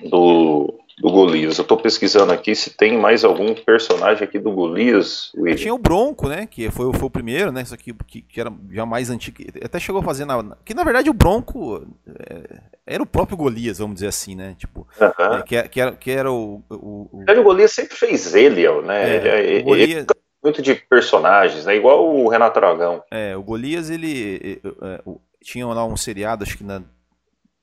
[0.01, 1.57] do, do Golias.
[1.57, 5.31] Eu estou pesquisando aqui se tem mais algum personagem aqui do Golias.
[5.35, 5.55] William.
[5.55, 6.45] Tinha o Bronco, né?
[6.45, 7.61] Que foi, foi o primeiro, né?
[7.61, 9.37] Isso aqui que, que, era já mais antigo.
[9.63, 10.55] Até chegou a fazer na.
[10.63, 14.55] Que na verdade o Bronco é, era o próprio Golias, vamos dizer assim, né?
[14.57, 15.39] Tipo, uh -huh.
[15.39, 16.61] é, que, que, era, que era o.
[16.69, 17.23] O, o...
[17.27, 19.17] o Golias sempre fez ele, né?
[19.17, 19.89] É, ele, Golias...
[19.89, 20.05] ele
[20.43, 21.75] muito de personagens, né?
[21.75, 23.01] Igual o Renato Aragão.
[23.09, 24.61] É, o Golias, ele.
[24.81, 25.01] É,
[25.41, 26.81] tinha lá um seriado, acho que na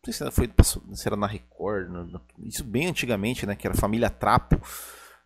[0.05, 0.51] sei se foi
[0.93, 3.55] se era na Record, no, isso bem antigamente, né?
[3.55, 4.61] Que era a família Trapo,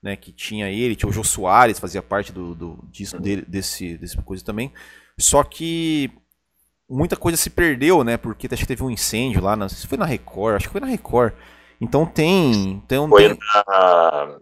[0.03, 0.17] né?
[0.17, 4.17] Que tinha ele, tinha o Jô Soares, fazia parte do, do disso, dele, desse, desse
[4.19, 4.73] coisa também.
[5.17, 6.11] Só que
[6.89, 8.17] muita coisa se perdeu, né?
[8.17, 10.73] Porque acho que teve um incêndio lá, não sei se foi na Record, acho que
[10.73, 11.33] foi na Record.
[11.81, 12.83] Então tem.
[12.89, 13.39] tem, foi tem...
[13.39, 14.39] na.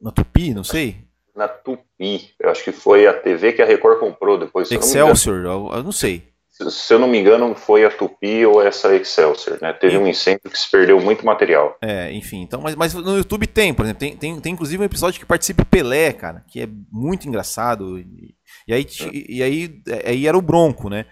[0.00, 1.04] Na Tupi, não sei.
[1.34, 2.34] Na Tupi.
[2.38, 4.70] Eu acho que foi a TV que a Record comprou depois.
[4.70, 6.27] Excelsior, eu, eu não sei
[6.68, 9.72] se eu não me engano, foi a Tupi ou essa Excelsior, né?
[9.72, 11.76] Teve um incêndio que se perdeu muito material.
[11.80, 14.86] É, enfim, então, mas, mas no YouTube tem, por exemplo, tem, tem, tem inclusive um
[14.86, 17.98] episódio que participa o Pelé, cara, que é muito engraçado.
[17.98, 18.34] E,
[18.66, 18.86] e aí,
[19.28, 21.06] e aí, aí era o Bronco, né?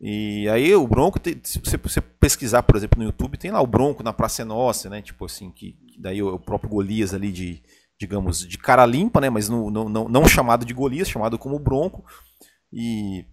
[0.00, 4.02] E aí o Bronco, se você pesquisar, por exemplo, no YouTube, tem lá o Bronco
[4.02, 5.00] na Praça é Nossa, né?
[5.00, 7.62] Tipo assim, que, que daí o próprio Golias ali de,
[8.00, 9.30] digamos, de cara limpa, né?
[9.30, 12.04] Mas não, não, não, não chamado de Golias, chamado como Bronco.
[12.72, 13.24] E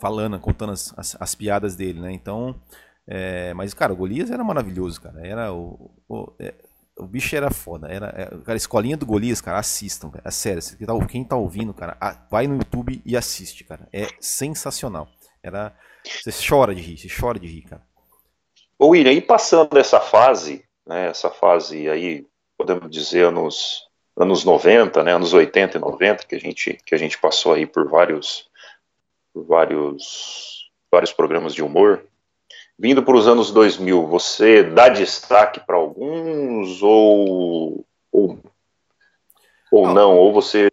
[0.00, 2.12] falando, contando as, as, as piadas dele, né?
[2.12, 2.60] Então,
[3.06, 5.26] é, mas, cara, o Golias era maravilhoso, cara.
[5.26, 6.54] Era o, o, é,
[6.96, 7.88] o bicho era foda.
[7.88, 10.24] Era, é, cara, a escolinha do Golias, cara, assistam, cara.
[10.26, 10.62] É sério,
[11.08, 11.96] quem tá ouvindo, cara,
[12.30, 13.88] vai no YouTube e assiste, cara.
[13.92, 15.08] É sensacional.
[15.42, 15.74] Era.
[16.04, 17.82] Você chora de rir, você chora de rir, cara.
[18.78, 22.26] Ô William, e passando essa fase, né, essa fase aí,
[22.58, 23.82] podemos dizer, anos,
[24.16, 27.66] anos 90, né, anos 80 e 90, que a gente, que a gente passou aí
[27.66, 28.46] por vários,
[29.34, 32.04] vários, vários programas de humor,
[32.78, 38.38] vindo para os anos 2000, você dá destaque para alguns ou, ou,
[39.70, 39.94] ou não.
[39.94, 40.16] não?
[40.16, 40.70] Ou você,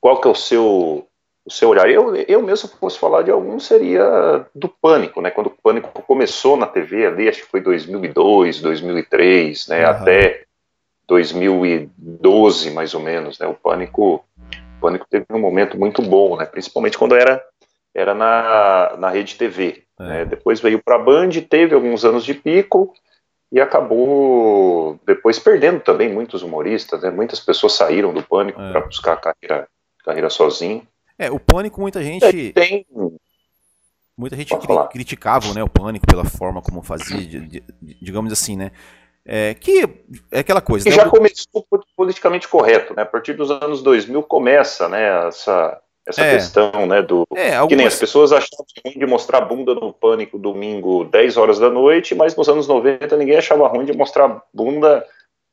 [0.00, 1.06] qual que é o seu
[1.44, 1.90] o seu olhar.
[1.90, 5.30] Eu, eu mesmo, se fosse falar de algum, seria do Pânico, né?
[5.30, 9.84] Quando o Pânico começou na TV ali, acho que foi 2002, 2003, né?
[9.84, 9.90] Uhum.
[9.90, 10.44] Até
[11.08, 13.46] 2012, mais ou menos, né?
[13.46, 14.24] O Pânico,
[14.80, 16.46] o Pânico teve um momento muito bom, né?
[16.46, 17.42] Principalmente quando era
[17.94, 19.82] era na, na rede TV.
[19.98, 20.02] É.
[20.02, 20.24] Né?
[20.24, 22.94] Depois veio para a Band, teve alguns anos de pico
[23.52, 27.10] e acabou depois perdendo também muitos humoristas, né?
[27.10, 28.70] Muitas pessoas saíram do Pânico é.
[28.70, 29.68] para buscar carreira
[30.04, 30.86] carreira sozinho.
[31.18, 32.24] É, o Pânico, muita gente.
[32.24, 32.86] É, tem.
[34.16, 37.64] Muita gente cri criticava né, o Pânico pela forma como fazia, de, de,
[38.02, 38.70] digamos assim, né?
[39.24, 39.88] É, que
[40.32, 40.84] é aquela coisa.
[40.84, 40.96] Que né?
[40.96, 41.66] já começou
[41.96, 43.02] politicamente correto, né?
[43.02, 45.28] A partir dos anos 2000 começa, né?
[45.28, 47.02] Essa, essa é, questão, né?
[47.02, 47.68] Do é, algumas...
[47.68, 51.70] que nem as pessoas achavam ruim de mostrar bunda no Pânico domingo 10 horas da
[51.70, 55.06] noite, mas nos anos 90 ninguém achava ruim de mostrar bunda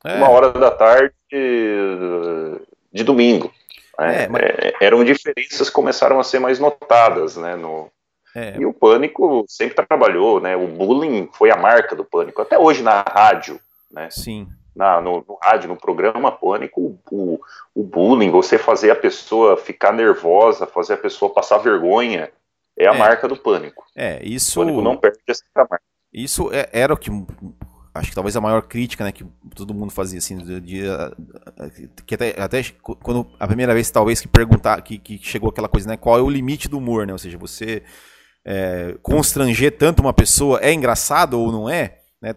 [0.05, 0.15] é.
[0.15, 3.51] uma hora da tarde de domingo.
[3.99, 4.23] Né?
[4.23, 4.41] É, mas...
[4.41, 7.55] é, eram diferenças que começaram a ser mais notadas, né?
[7.55, 7.91] No...
[8.37, 8.55] É.
[8.59, 10.55] E o Pânico sempre trabalhou, né?
[10.55, 12.39] O bullying foi a marca do Pânico.
[12.39, 13.59] Até hoje na rádio,
[13.91, 14.09] né?
[14.11, 14.47] Sim.
[14.75, 17.39] Na, no, no rádio, no programa Pânico, o,
[17.73, 22.29] o bullying, você fazer a pessoa ficar nervosa, fazer a pessoa passar vergonha,
[22.77, 22.97] é a é.
[22.97, 23.83] marca do Pânico.
[23.95, 24.61] É, isso.
[24.61, 25.81] O Pânico não perde essa marca.
[26.13, 27.09] Isso é, era o que
[27.95, 29.25] acho que talvez a maior crítica, né, que
[29.55, 30.83] todo mundo fazia assim, de, de,
[32.05, 32.61] que até, até
[33.01, 36.21] quando a primeira vez talvez que perguntar, que, que chegou aquela coisa, né, qual é
[36.21, 37.81] o limite do humor, né, ou seja, você
[38.47, 42.33] é, constranger tanto uma pessoa é engraçado ou não é, né,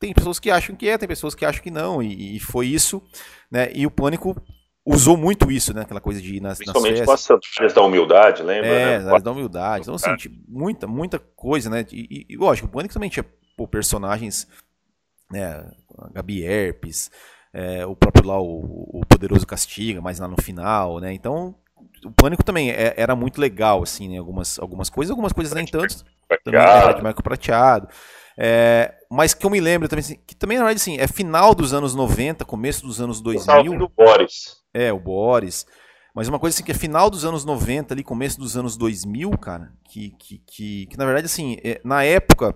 [0.00, 2.66] tem pessoas que acham que é, tem pessoas que acham que não, e, e foi
[2.66, 3.02] isso,
[3.50, 4.34] né, e o Pânico
[4.84, 5.82] usou muito isso, né?
[5.82, 7.40] Aquela coisa de ir nas, Principalmente nas festas.
[7.56, 8.66] com as da humildade, lembra?
[8.66, 9.20] É, né?
[9.20, 9.82] da humildade.
[9.82, 11.86] Então, assim, tipo, muita, muita coisa, né?
[11.92, 13.24] E, e, lógico, o Pânico também tinha
[13.56, 14.48] pô, personagens
[15.32, 15.64] né,
[15.98, 17.10] a Gabi Herpes,
[17.52, 21.54] é, o próprio lá, o, o, Poderoso Castiga, mas lá no final, né, então
[22.04, 25.66] o Pânico também é, era muito legal, assim, né, algumas, algumas coisas, algumas coisas nem
[25.66, 26.04] tanto,
[26.44, 27.88] também de Marco Prateado,
[28.36, 31.54] é, mas que eu me lembro também, assim, que também na verdade assim, é final
[31.54, 33.78] dos anos 90, começo dos anos 2000.
[33.78, 34.56] do Boris.
[34.72, 35.66] É, o Boris.
[36.14, 39.30] Mas uma coisa assim que é final dos anos 90, ali, começo dos anos 2000,
[39.38, 42.54] cara, que, que, que, que na verdade, assim, é, na época,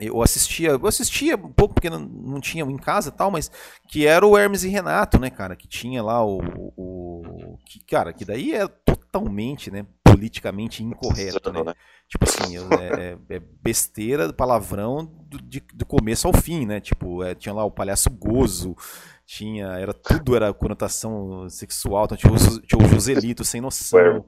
[0.00, 3.50] eu assistia, eu assistia um pouco porque não, não tinha em casa tal, mas
[3.88, 6.40] que era o Hermes e Renato, né, cara, que tinha lá o,
[6.76, 11.74] o que, cara, que daí é totalmente, né, politicamente incorreto, né?
[12.08, 16.80] Tipo assim, é, é, é besteira, palavrão do, de, do começo ao fim, né?
[16.80, 18.76] Tipo, é, tinha lá o palhaço gozo,
[19.24, 24.24] tinha, era tudo era conotação sexual, então tinha o, tinha o Joselito sem noção,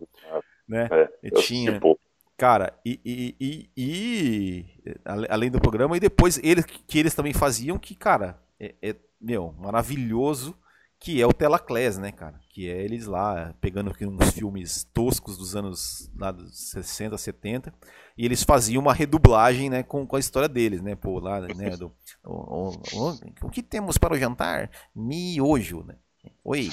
[0.69, 0.89] né?
[1.23, 1.99] É, tinha tipo,
[2.43, 4.67] Cara, e, e, e, e,
[5.05, 9.55] além do programa, e depois eles que eles também faziam, que, cara, é, é meu,
[9.61, 10.53] maravilhoso,
[10.99, 12.41] que é o Telaclés, né, cara?
[12.51, 17.73] Que é eles lá pegando uns filmes toscos dos anos lá dos 60, 70,
[18.19, 20.97] e eles faziam uma redublagem, né, com, com a história deles, né?
[20.97, 24.69] Pô, lá, né, do, o, o, o que temos para o jantar?
[24.93, 25.95] Miojo, né?
[26.43, 26.71] Oi.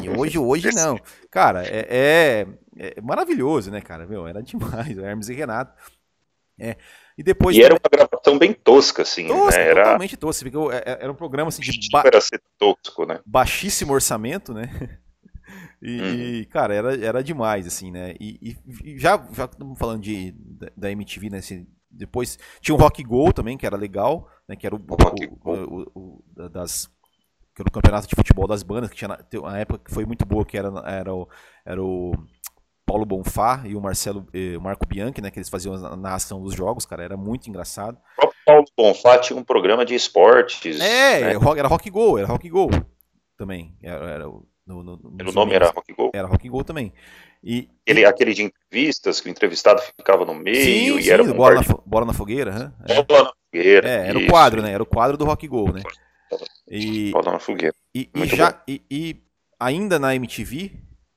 [0.00, 0.98] Miojo hoje não.
[1.30, 2.46] Cara, é, é,
[2.76, 4.06] é, maravilhoso, né, cara?
[4.06, 5.74] Meu, era demais, Hermes e Renato.
[6.58, 6.76] É.
[7.18, 7.56] E depois.
[7.56, 9.28] E era uma gravação bem tosca, assim.
[9.28, 9.68] Tosca, né?
[9.68, 9.82] era...
[9.84, 10.48] totalmente tosca.
[10.48, 12.02] É, é, era um programa assim, de ba...
[12.04, 13.20] era ser tosco, né?
[13.24, 14.70] baixíssimo orçamento, né?
[15.80, 16.14] E, hum.
[16.14, 18.14] e, cara, era, era demais, assim, né?
[18.18, 21.38] E, e já, já estamos falando de, da, da MTV, né?
[21.38, 24.56] Assim, depois tinha o Rock Go também, que era legal, né?
[24.56, 26.90] Que era o, o, o, o das
[27.56, 30.04] que era o campeonato de futebol das bandas, que tinha na, uma época que foi
[30.04, 31.26] muito boa, que era, era, o,
[31.64, 32.12] era o
[32.84, 34.26] Paulo Bonfá e o Marcelo
[34.58, 37.96] o Marco Bianchi, né, que eles faziam a narração dos jogos, cara, era muito engraçado.
[38.18, 40.78] O próprio Paulo Bonfá tinha um programa de esportes.
[40.78, 41.30] É, né?
[41.30, 42.68] era Rock Go, era Rock Go
[43.38, 43.74] também.
[43.82, 46.10] Era, era, no, no, no, o nome era Rock Go?
[46.12, 46.92] Era Rock Go também.
[47.42, 48.04] E, aquele, e...
[48.04, 51.62] aquele de entrevistas, que o entrevistado ficava no meio sim, e sim, era bola, na,
[51.86, 52.50] bola na fogueira.
[52.50, 52.72] Né?
[52.86, 53.02] É.
[53.02, 53.88] Bola na fogueira.
[53.88, 54.72] É, era o quadro, né?
[54.72, 55.82] Era o quadro do Rock Go, né?
[56.68, 57.74] E, bola na fogueira.
[57.94, 59.22] E, e já, e, e,
[59.58, 60.72] ainda na MTV,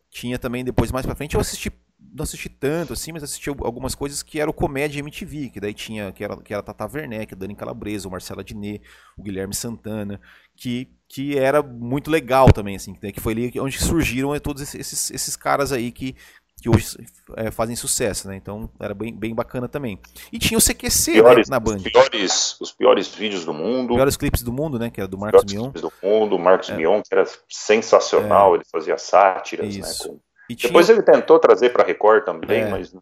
[0.09, 1.71] tinha também depois mais pra frente, eu assisti
[2.13, 5.73] não assisti tanto assim, mas assisti algumas coisas que era o Comédia MTV, que daí
[5.73, 8.81] tinha, que era, que era Tata Werneck, Dani Calabresa, o Marcelo Adnet,
[9.17, 10.19] o Guilherme Santana,
[10.55, 15.11] que, que era muito legal também, assim, né, que foi ali onde surgiram todos esses,
[15.11, 16.15] esses caras aí que,
[16.59, 16.97] que hoje
[17.35, 18.35] é, fazem sucesso, né?
[18.35, 19.99] Então era bem, bem bacana também.
[20.31, 21.77] E tinha o CQC piores, né, na Band.
[21.77, 23.91] Os piores, os piores vídeos do mundo.
[23.91, 24.89] Os piores clipes do mundo, né?
[24.89, 25.71] Que era do Marcos Mion.
[25.71, 26.75] do mundo, Marcos é.
[26.75, 28.57] Mion, que era sensacional, é.
[28.57, 30.11] ele fazia sátiras, né, Isso.
[30.11, 30.13] né?
[30.13, 30.95] Com depois tinha...
[30.95, 32.69] ele tentou trazer para Record também, é.
[32.69, 32.93] mas.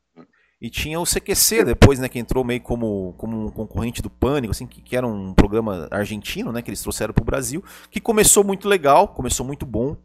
[0.60, 4.52] E tinha o CQC depois, né, que entrou meio como, como um concorrente do Pânico,
[4.52, 8.02] assim, que, que era um programa argentino, né, que eles trouxeram para o Brasil, que
[8.02, 9.96] começou muito legal, começou muito bom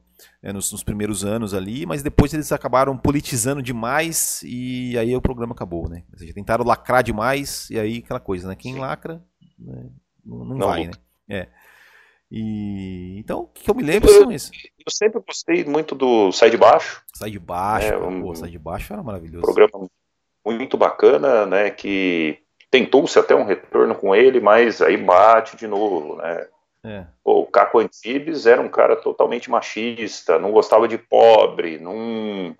[0.43, 5.21] né, nos, nos, primeiros anos ali, mas depois eles acabaram politizando demais e aí o
[5.23, 6.03] programa acabou, né?
[6.13, 8.55] Ou seja, tentaram lacrar demais e aí aquela coisa, né?
[8.55, 9.23] Quem lacra
[9.59, 9.91] né,
[10.25, 10.93] não, não, não, vai, né?
[11.29, 11.49] É.
[12.31, 14.51] E então, o que eu me lembro eu, são isso.
[14.79, 17.05] Eu sempre gostei muito do Sai de Baixo.
[17.15, 19.43] Sai de Baixo, é, um, pô, Sai de Baixo era maravilhoso.
[19.43, 19.89] Programa
[20.45, 21.71] muito bacana, né?
[21.71, 22.39] Que
[22.71, 26.49] tentou-se até um retorno com ele, mas aí bate de novo, né?
[26.85, 27.05] É.
[27.23, 32.57] Pô, o Caco Antibes era um cara totalmente machista, não gostava de pobre, não...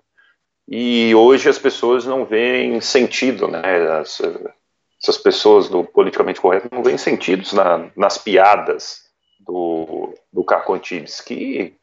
[0.67, 3.61] e hoje as pessoas não veem sentido, né?
[3.99, 4.21] As,
[5.01, 9.03] essas pessoas do politicamente correto não veem sentidos na, nas piadas
[9.41, 11.75] do, do Caco Antibes, que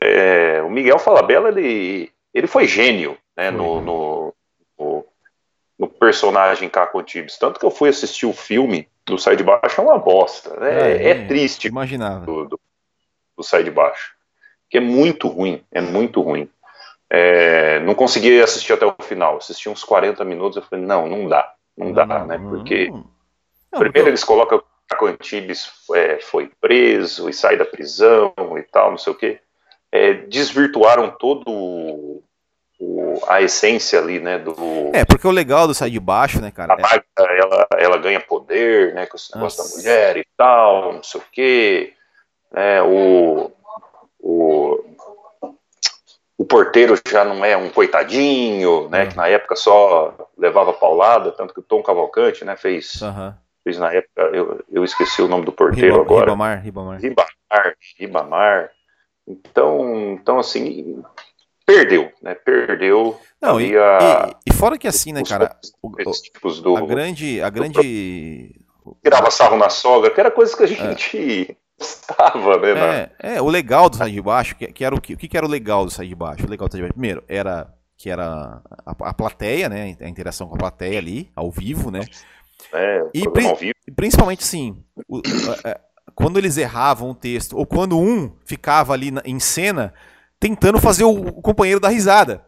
[0.00, 4.34] é, o Miguel Falabella, ele, ele foi gênio né, no, no,
[4.78, 5.04] no,
[5.78, 9.80] no, personagem Caco Antibes, tanto que eu fui assistir o filme do Sai de Baixo,
[9.80, 12.24] é uma bosta, né, é, é, triste imaginava.
[12.24, 12.60] Do, do,
[13.36, 14.14] do Sai de Baixo,
[14.70, 16.48] que é muito ruim, é muito ruim.
[17.10, 21.26] É, não consegui assistir até o final, assisti uns 40 minutos, eu falei, não, não
[21.26, 27.28] dá, não dá, não, né, porque não, primeiro eles colocam Caco Antibes é, foi preso
[27.28, 29.40] e sai da prisão e tal, não sei o quê,
[29.90, 32.22] é, desvirtuaram todo
[32.78, 34.54] o, a essência ali, né, do...
[34.92, 36.74] É, porque o legal do Sai de Baixo, né, cara...
[36.74, 37.38] A Magda, é...
[37.40, 41.24] ela, ela ganha poder, né, com esse negócio da mulher e tal, não sei o
[41.32, 41.92] quê,
[42.52, 43.50] né, o...
[44.20, 44.84] o
[46.40, 51.52] o porteiro já não é um coitadinho, né, que na época só levava paulada, tanto
[51.52, 53.34] que o Tom Cavalcante, né, fez uhum
[53.68, 56.24] fez na época, eu, eu esqueci o nome do porteiro Riba, agora.
[56.24, 57.00] Ribamar, Ribamar.
[57.00, 58.70] Ribamar, Ribamar.
[59.26, 61.02] Então, então assim,
[61.68, 62.34] perdeu, né?
[62.34, 63.20] Perdeu.
[63.42, 67.42] Não, e, a, e, e, fora que assim, né, cara, o, o, do, a grande,
[67.42, 68.58] a grande
[69.04, 71.56] tirava sarro na sogra, que era coisa que a gente é.
[71.78, 73.10] gostava, né?
[73.22, 75.36] É, é, o legal do Sai de Baixo, que, que era o que, o que
[75.36, 76.46] era o legal do Sai de Baixo?
[76.46, 80.08] O legal do Sai de Baixo, primeiro, era que era a, a plateia, né, a
[80.08, 82.00] interação com a plateia ali, ao vivo, né?
[82.72, 84.82] É, e pri principalmente sim,
[85.64, 85.78] é,
[86.14, 89.92] quando eles erravam o texto, ou quando um ficava ali na, em cena
[90.40, 92.44] tentando fazer o, o, companheiro dar risada.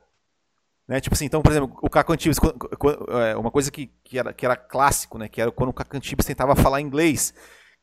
[0.86, 1.00] Né?
[1.00, 2.38] Tipo assim, então, por exemplo, o Caco Antibes,
[3.08, 5.28] é, uma coisa que, que, era, que era clássico, né?
[5.28, 7.32] que era quando o Caco Antibes tentava falar inglês,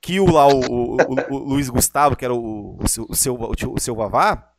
[0.01, 0.97] que o, lá, o, o,
[1.29, 4.51] o Luiz Gustavo, que era o, o, seu, o, seu, o seu Vavá,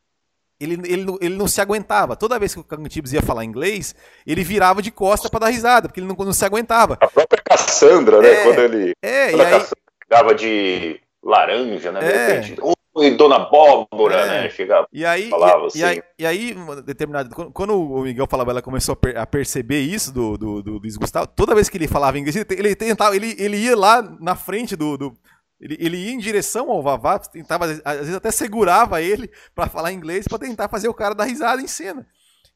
[0.61, 2.17] ele, ele, ele não se aguentava.
[2.17, 3.95] Toda vez que o Cantibes ia falar inglês,
[4.27, 6.99] ele virava de costa para dar risada, porque ele não, não, se aguentava.
[7.01, 8.29] A própria Cassandra, né?
[8.29, 8.93] É, quando ele.
[9.01, 9.67] É, quando e aí...
[10.09, 12.01] dava de laranja, né?
[12.01, 12.27] De é.
[12.27, 12.61] repente.
[12.95, 14.27] Oi, dona Abóbora, é.
[14.27, 14.51] né?
[14.51, 14.89] Chegava.
[14.93, 15.79] E aí, falava e, assim.
[15.79, 17.35] e aí, e aí determinado.
[17.35, 20.81] Quando, quando, o Miguel falava, ela começou a, per, a perceber isso do, do, do,
[20.81, 24.75] Gustavo, toda vez que ele falava inglês, ele tentava, ele, ele ia lá na frente
[24.75, 25.17] do, do
[25.61, 29.93] ele, ele ia em direção ao Vavá, tentava, às vezes até segurava ele para falar
[29.93, 32.07] inglês para tentar fazer o cara dar risada em cena.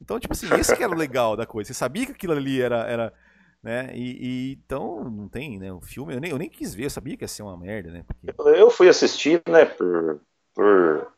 [0.01, 1.67] Então, tipo assim, esse que era o legal da coisa.
[1.67, 2.85] Você sabia que aquilo ali era.
[2.87, 3.13] era
[3.63, 3.89] né?
[3.93, 5.71] E, e então, não tem, né?
[5.71, 7.89] O filme, eu nem, eu nem quis ver, eu sabia que ia ser uma merda,
[7.91, 8.03] né?
[8.05, 8.49] Porque...
[8.59, 10.19] Eu fui assistir, né, por,
[10.53, 11.13] por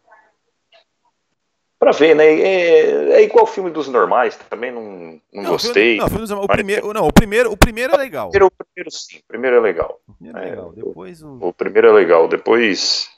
[1.78, 2.26] Pra ver, né?
[2.26, 5.98] É, é igual o filme dos normais, também não, não, não gostei.
[5.98, 8.30] Não, o, o primeiro, não, o primeiro, o primeiro é legal.
[8.30, 10.00] O primeiro, o primeiro sim, o primeiro é legal.
[10.08, 10.72] O primeiro é, legal.
[10.72, 11.38] Depois o...
[11.42, 11.54] o...
[11.54, 13.10] primeiro é legal, depois,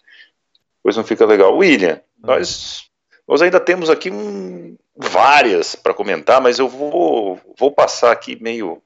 [0.77, 1.55] depois não fica legal.
[1.55, 2.27] William, ah.
[2.27, 2.89] nós,
[3.27, 8.81] nós ainda temos aqui um, várias para comentar, mas eu vou, vou passar aqui meio,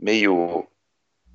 [0.00, 0.66] meio,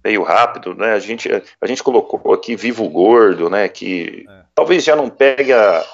[0.03, 0.93] meio rápido, né?
[0.93, 1.29] A gente,
[1.61, 3.67] a gente colocou aqui Vivo Gordo, né?
[3.69, 4.43] Que é.
[4.53, 5.85] talvez já não pegue a,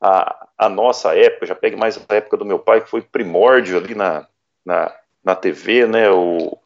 [0.00, 3.76] a a nossa época, já pegue mais a época do meu pai, que foi primórdio
[3.76, 4.26] ali na,
[4.64, 6.10] na, na TV, né?
[6.10, 6.56] O,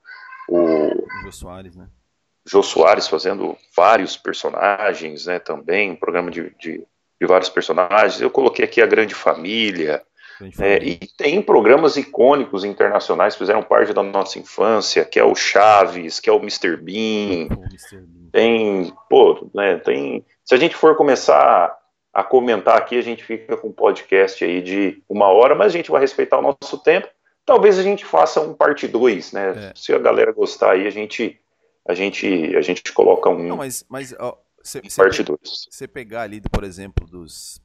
[0.48, 1.88] o Jô Soares, né?
[2.46, 5.38] Jô Soares fazendo vários personagens, né?
[5.38, 6.84] Também, um programa de, de,
[7.20, 8.20] de, vários personagens.
[8.20, 10.02] Eu coloquei aqui a Grande Família,
[10.60, 15.34] É, e tem programas icônicos internacionais que fizeram parte da nossa infância, que é o
[15.34, 16.76] Chaves, que é o Mr.
[16.76, 17.48] Bean.
[17.48, 17.96] Pô, Mr.
[17.96, 18.30] Bean.
[18.30, 20.24] Tem, pô, né, tem.
[20.44, 21.76] Se a gente for começar
[22.12, 25.76] a comentar aqui, a gente fica com um podcast aí de uma hora, mas a
[25.76, 27.08] gente vai respeitar o nosso tempo.
[27.44, 29.70] Talvez a gente faça um parte 2, né?
[29.70, 29.72] É.
[29.74, 31.40] Se a galera gostar aí, a gente
[31.86, 35.38] a gente a gente coloca um Não, mas mas ó, cê, parte 2.
[35.70, 37.60] Você pegar ali, por exemplo, dos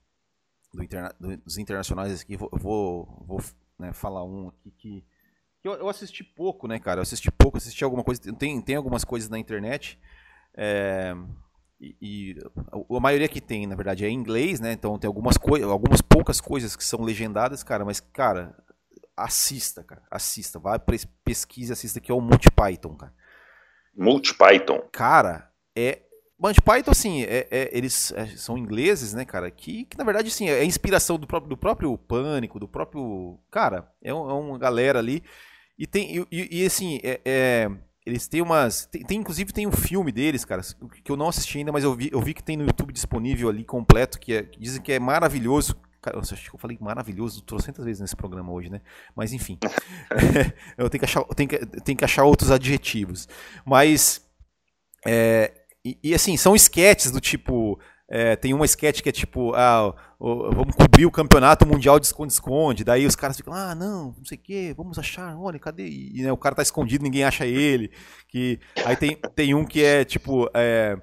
[0.73, 3.41] do interna dos internacionais aqui, vou, vou, vou
[3.77, 5.05] né, falar um aqui que,
[5.61, 6.99] que eu, eu, assisti pouco, né, cara?
[6.99, 8.21] Eu assisti pouco, assisti alguma coisa.
[8.33, 9.99] Tem, tem algumas coisas na internet.
[10.55, 11.15] É,
[11.79, 12.37] e, e,
[12.89, 14.73] a maioria que tem, na verdade, é em inglês, né?
[14.73, 18.55] Então tem algumas coisas, algumas poucas coisas que são legendadas, cara, mas, cara,
[19.15, 20.01] assista, cara.
[20.09, 20.59] Assista.
[20.59, 20.79] Vai,
[21.23, 23.13] pesquise, assista que é o Multi Python, cara.
[23.95, 24.81] Multi Python.
[24.91, 26.01] Cara, é
[26.39, 29.49] Monty Python, assim, é, é, eles é, são ingleses, né, cara?
[29.49, 33.39] Que, que na verdade, assim, é inspiração do próprio, do próprio Pânico, do próprio.
[33.49, 35.23] Cara, é, um, é uma galera ali.
[35.77, 36.25] E tem.
[36.31, 37.71] E, e assim, é, é,
[38.05, 38.85] eles têm umas.
[38.85, 40.61] Tem, tem, inclusive tem um filme deles, cara,
[41.03, 43.49] que eu não assisti ainda, mas eu vi, eu vi que tem no YouTube disponível
[43.49, 45.75] ali completo, que, é, que dizem que é maravilhoso.
[46.01, 48.81] Cara, eu acho que eu falei maravilhoso trocentas vezes nesse programa hoje, né?
[49.15, 49.57] Mas enfim.
[50.77, 53.29] eu tenho que achar, tenho que, tenho que achar outros adjetivos.
[53.65, 54.21] Mas.
[55.05, 57.79] É, e, e, assim, são esquetes do tipo.
[58.09, 62.83] É, tem uma sketch que é tipo, ah, vamos cobrir o campeonato mundial de esconde-esconde.
[62.83, 65.87] Daí os caras ficam, ah, não, não sei o que, vamos achar, olha, cadê?
[65.87, 67.91] E né, o cara tá escondido, ninguém acha ele.
[68.27, 70.49] Que, aí tem, tem um que é tipo.
[70.53, 70.97] É,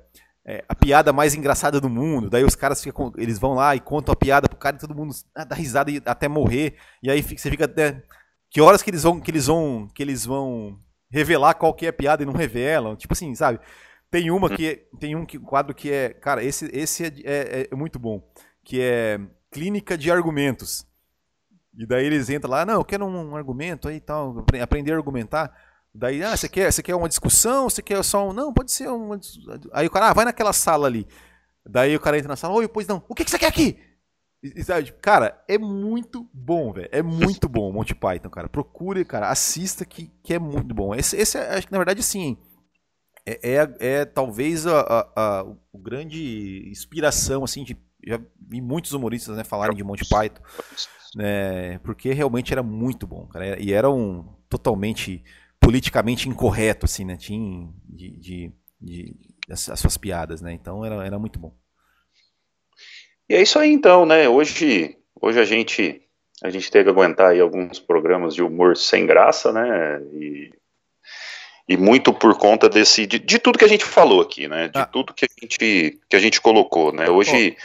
[0.47, 2.31] é, a piada mais engraçada do mundo.
[2.31, 4.95] Daí os caras ficam, eles vão lá e contam a piada pro cara e todo
[4.95, 6.77] mundo ah, dá risada até morrer.
[7.03, 8.03] E aí você fica até.
[8.51, 9.21] Que horas que eles vão.
[9.21, 9.89] Que eles vão.
[9.95, 10.79] Que eles vão
[11.11, 12.97] revelar qual que é a piada e não revelam.
[12.97, 13.61] Tipo assim, sabe?
[14.11, 14.57] Tem uma hum.
[14.57, 18.21] que tem um, quadro que é, cara, esse, esse é, é, é, muito bom,
[18.65, 20.85] que é clínica de argumentos.
[21.79, 25.55] E daí eles entram lá, não, eu quero um argumento aí tal, aprender a argumentar.
[25.95, 27.71] Daí, ah, você quer, você quer uma discussão?
[27.71, 28.33] Você quer só um.
[28.33, 29.19] Não, pode ser uma.
[29.73, 31.07] Aí o cara, ah, vai naquela sala ali.
[31.65, 33.79] Daí o cara entra na sala, oi, pois não, o que, que você quer aqui?
[34.43, 36.89] E, sabe, cara, é muito bom, velho.
[36.91, 38.49] É muito bom o Monty Python, cara.
[38.49, 40.95] Procure, cara, assista que, que é muito bom.
[40.95, 42.37] Esse, esse é, acho que na verdade, sim
[43.31, 48.93] é, é, é talvez a, a, a, a, grande inspiração, assim, de, já vi muitos
[48.93, 50.43] humoristas né, falarem de Monty Python,
[51.15, 55.23] né, porque realmente era muito bom, cara, e era um totalmente
[55.61, 59.17] politicamente incorreto, assim, né, tinha de, de, de
[59.49, 61.55] as, as, suas piadas, né, então era, era muito bom.
[63.29, 66.03] E é isso aí, então, né, hoje, hoje a gente
[66.43, 70.51] a gente teve que aguentar aí alguns programas de humor sem graça, né, e
[71.71, 74.67] e muito por conta desse de, de, tudo que a gente falou aqui, né?
[74.67, 74.85] De ah.
[74.85, 77.09] tudo que a gente que a gente colocou, né?
[77.09, 77.57] Hoje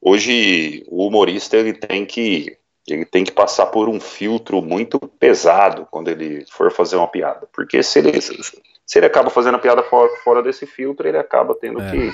[0.00, 0.12] oh.
[0.12, 2.56] hoje o humorista ele tem que
[2.88, 7.46] ele tem que passar por um filtro muito pesado quando ele for fazer uma piada,
[7.52, 11.54] porque se ele se ele acaba fazendo a piada fora, fora desse filtro, ele acaba
[11.54, 11.90] tendo é.
[11.90, 12.12] que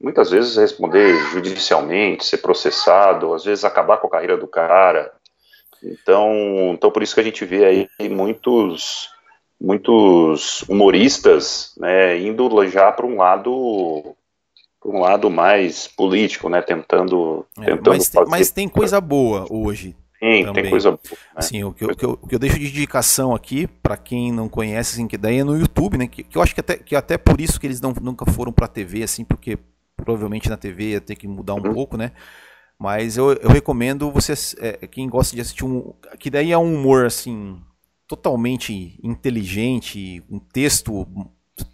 [0.00, 5.12] muitas vezes responder judicialmente, ser processado, às vezes acabar com a carreira do cara.
[5.82, 9.11] Então, então por isso que a gente vê aí muitos
[9.62, 14.16] muitos humoristas né, indo já para um lado
[14.84, 18.30] um lado mais político, né, tentando, é, tentando mas, fazer...
[18.30, 19.94] mas tem coisa boa hoje.
[20.18, 20.62] Sim, também.
[20.62, 21.00] tem coisa boa.
[21.10, 21.16] Né?
[21.36, 24.48] Assim, o que, eu, que eu, que eu deixo de indicação aqui, para quem não
[24.48, 26.08] conhece, assim, que daí é no YouTube, né?
[26.08, 28.52] Que, que, eu acho que até, que até por isso que eles não, nunca foram
[28.52, 29.56] pra TV, assim, porque
[29.96, 31.72] provavelmente na TV ia ter que mudar um uhum.
[31.72, 32.10] pouco, né?
[32.76, 35.92] Mas eu, eu recomendo vocês, é, quem gosta de assistir um.
[36.18, 37.56] Que daí é um humor, assim,
[38.16, 41.06] totalmente inteligente, um texto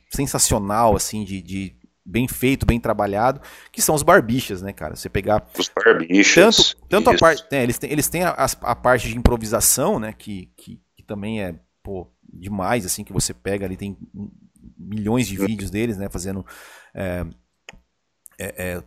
[0.08, 1.74] sensacional, assim, de, de,
[2.06, 3.40] bem feito, bem trabalhado,
[3.72, 4.94] que são os barbichas, né, cara?
[4.94, 5.44] Você pegar.
[5.58, 6.74] Os barbichas.
[6.74, 7.44] Tanto, tanto a parte.
[7.50, 10.14] É, eles têm, eles têm a, a, parte de improvisação, né?
[10.16, 13.98] Que, que, que, também é, pô, demais, assim, que você pega ali, tem
[14.78, 16.08] milhões de vídeos deles, né?
[16.08, 16.46] Fazendo.
[16.94, 17.26] É,
[18.38, 18.82] é, é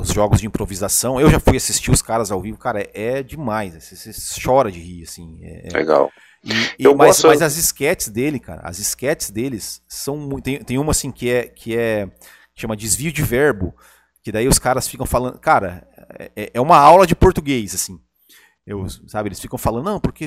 [0.00, 1.20] os jogos de improvisação.
[1.20, 3.74] Eu já fui assistir os caras ao vivo, cara, é, é demais.
[3.74, 5.38] Você, você, chora de rir, assim.
[5.42, 6.10] É Legal.
[6.44, 10.44] E, e mas, mas, as esquetes dele, cara, as esquetes deles são muito.
[10.44, 12.08] Tem, tem uma assim que é que é
[12.54, 13.74] chama desvio de verbo,
[14.22, 15.86] que daí os caras ficam falando, cara,
[16.36, 17.98] é, é uma aula de português assim.
[18.66, 20.26] Eu, sabe, eles ficam falando, não, porque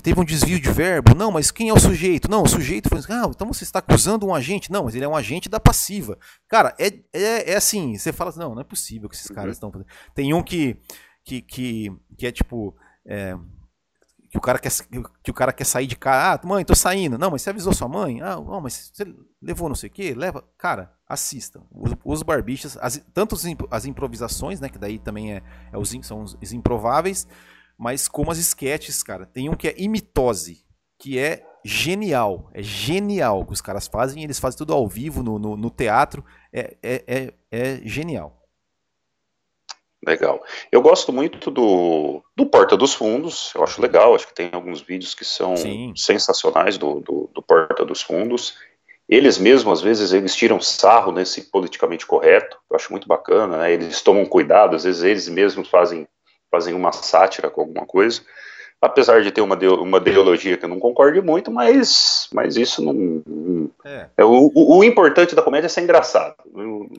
[0.00, 2.30] teve um desvio de verbo, não, mas quem é o sujeito?
[2.30, 5.08] Não, o sujeito foi, ah, então você está acusando um agente, não, mas ele é
[5.08, 6.16] um agente da passiva.
[6.48, 9.52] Cara, é, é, é assim, você fala, não, não é possível que esses caras uhum.
[9.52, 9.88] estão fazendo.
[10.14, 10.76] Tem um que,
[11.24, 13.36] que, que, que é tipo, é,
[14.34, 14.72] que o cara quer,
[15.22, 16.40] que o cara quer sair de casa.
[16.42, 17.16] Ah, mãe, tô saindo.
[17.16, 18.20] Não, mas você avisou sua mãe?
[18.20, 19.06] Ah, não, mas você
[19.40, 20.12] levou não sei o quê?
[20.12, 20.42] Leva.
[20.58, 21.62] Cara, assista.
[21.70, 23.36] Os, os barbichas, as, tanto
[23.70, 24.68] as improvisações, né?
[24.68, 27.28] Que daí também é, é os, são os improváveis,
[27.78, 29.24] mas como as esquetes, cara.
[29.24, 30.64] Tem um que é imitose,
[30.98, 32.50] que é genial.
[32.52, 34.24] É genial que os caras fazem.
[34.24, 36.24] Eles fazem tudo ao vivo, no, no, no teatro.
[36.52, 38.43] É, é, é, é, genial.
[40.06, 40.42] Legal.
[40.70, 43.52] Eu gosto muito do, do Porta dos Fundos.
[43.54, 44.14] Eu acho legal.
[44.14, 45.92] Acho que tem alguns vídeos que são Sim.
[45.96, 48.56] sensacionais do, do, do Porta dos Fundos.
[49.08, 52.58] Eles mesmos, às vezes, eles tiram sarro nesse politicamente correto.
[52.70, 53.72] Eu acho muito bacana, né?
[53.72, 56.08] Eles tomam cuidado, às vezes eles mesmos fazem,
[56.50, 58.22] fazem uma sátira com alguma coisa
[58.84, 63.70] apesar de ter uma, uma ideologia que eu não concorde muito, mas, mas isso não.
[63.84, 64.06] É.
[64.18, 66.36] é o, o, o, importante da comédia é ser engraçado.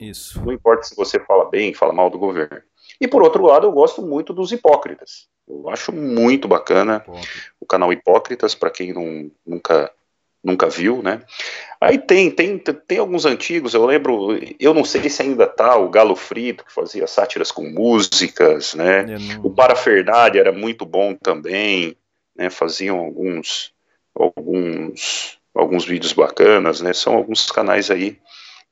[0.00, 0.44] Isso.
[0.44, 2.60] Não importa se você fala bem, fala mal do governo.
[3.00, 5.28] E por outro lado, eu gosto muito dos hipócritas.
[5.48, 7.04] Eu acho muito bacana
[7.60, 9.92] o canal Hipócritas, para quem não, nunca
[10.46, 11.22] nunca viu, né?
[11.80, 15.90] Aí tem, tem, tem alguns antigos, eu lembro, eu não sei se ainda tá, o
[15.90, 19.02] Galo Frito, que fazia sátiras com músicas, né?
[19.02, 19.46] Não...
[19.46, 21.96] O Parafernade era muito bom também,
[22.34, 22.48] né?
[22.48, 23.74] Faziam alguns,
[24.14, 26.92] alguns, alguns vídeos bacanas, né?
[26.92, 28.16] São alguns canais aí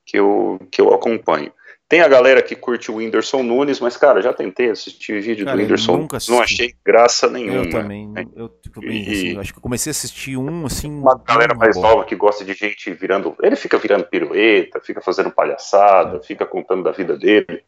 [0.05, 1.51] que eu, que eu acompanho.
[1.87, 5.55] Tem a galera que curte o Whindersson Nunes, mas, cara, já tentei assistir vídeo cara,
[5.55, 7.65] do Whindersson, não achei graça nenhuma.
[7.65, 8.25] Eu também, né?
[8.35, 10.89] eu, tipo, e, assim, acho que eu comecei a assistir um, assim...
[10.89, 11.83] Uma galera mais bom.
[11.83, 13.35] nova que gosta de gente virando...
[13.39, 16.23] Ele fica virando pirueta, fica fazendo palhaçada, é.
[16.23, 17.63] fica contando da vida dele.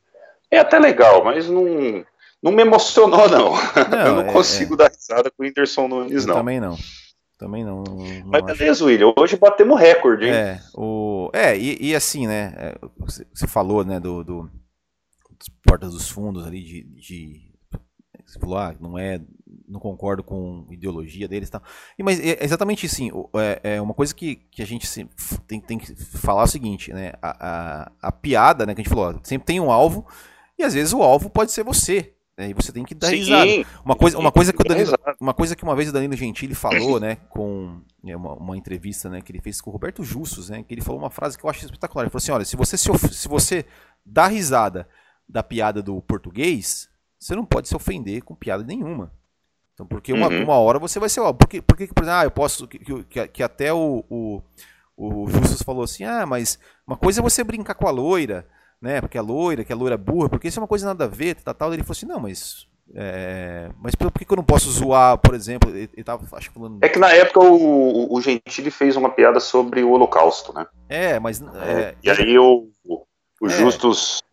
[0.50, 2.04] É até legal, mas não,
[2.42, 3.52] não me emocionou, não.
[3.52, 4.78] não eu não é, consigo é.
[4.78, 6.36] dar risada com o Whindersson Nunes, eu não.
[6.36, 6.76] também não.
[7.38, 7.84] Também não.
[7.84, 9.14] não Mas beleza, William.
[9.18, 10.32] Hoje batemos recorde, hein?
[10.32, 11.30] É, o...
[11.34, 12.54] é e, e assim, né?
[12.58, 14.52] É, você falou, né, do, do
[15.64, 17.48] portas dos fundos ali, de, de.
[18.26, 19.22] Você falou, ah, não é.
[19.70, 21.62] Não concordo com a ideologia deles e tal.
[21.98, 23.12] E, mas é exatamente assim.
[23.36, 24.88] É, é uma coisa que, que a gente
[25.46, 27.14] tem, tem que falar o seguinte, né?
[27.22, 30.08] A, a, a piada, né, que a gente falou, sempre tem um alvo,
[30.58, 32.17] e às vezes o alvo pode ser você.
[32.38, 32.50] Né?
[32.50, 33.66] E você tem que dar sim, risada.
[33.84, 36.54] Uma coisa, uma, coisa que o Danilo, uma coisa que uma vez o Danilo Gentili
[36.54, 40.50] falou, né, com né, uma, uma, entrevista né, que ele fez com o Roberto Justus,
[40.50, 42.04] né, que ele falou uma frase que eu acho espetacular.
[42.04, 43.66] Ele falou assim: olha, se você, se, se você
[44.06, 44.88] dá risada
[45.28, 46.88] da piada do português,
[47.20, 49.12] você não pode se ofender com piada nenhuma.
[49.74, 50.44] Então, porque uma, uhum.
[50.44, 51.20] uma hora você vai ser.
[51.22, 52.68] Ó, porque, porque, por exemplo, ah, eu posso.
[52.68, 54.42] Que, que, que até o, o,
[54.96, 58.48] o Justus falou assim: ah, mas uma coisa é você brincar com a loira
[58.82, 59.02] né?
[59.02, 61.36] Porque é loira, que é loira burra, porque isso é uma coisa nada a ver,
[61.36, 61.74] tal, tal.
[61.74, 62.68] Ele falou assim, não, mas.
[62.96, 65.70] É, mas por que, que eu não posso zoar, por exemplo?
[65.70, 66.80] Ele, ele tava, acho, falando...
[66.82, 70.66] É que na época o, o Gentili fez uma piada sobre o Holocausto, né?
[70.88, 71.42] É, mas.
[71.42, 72.70] É, é e aí o,
[73.42, 73.50] o é.
[73.50, 74.24] Justus.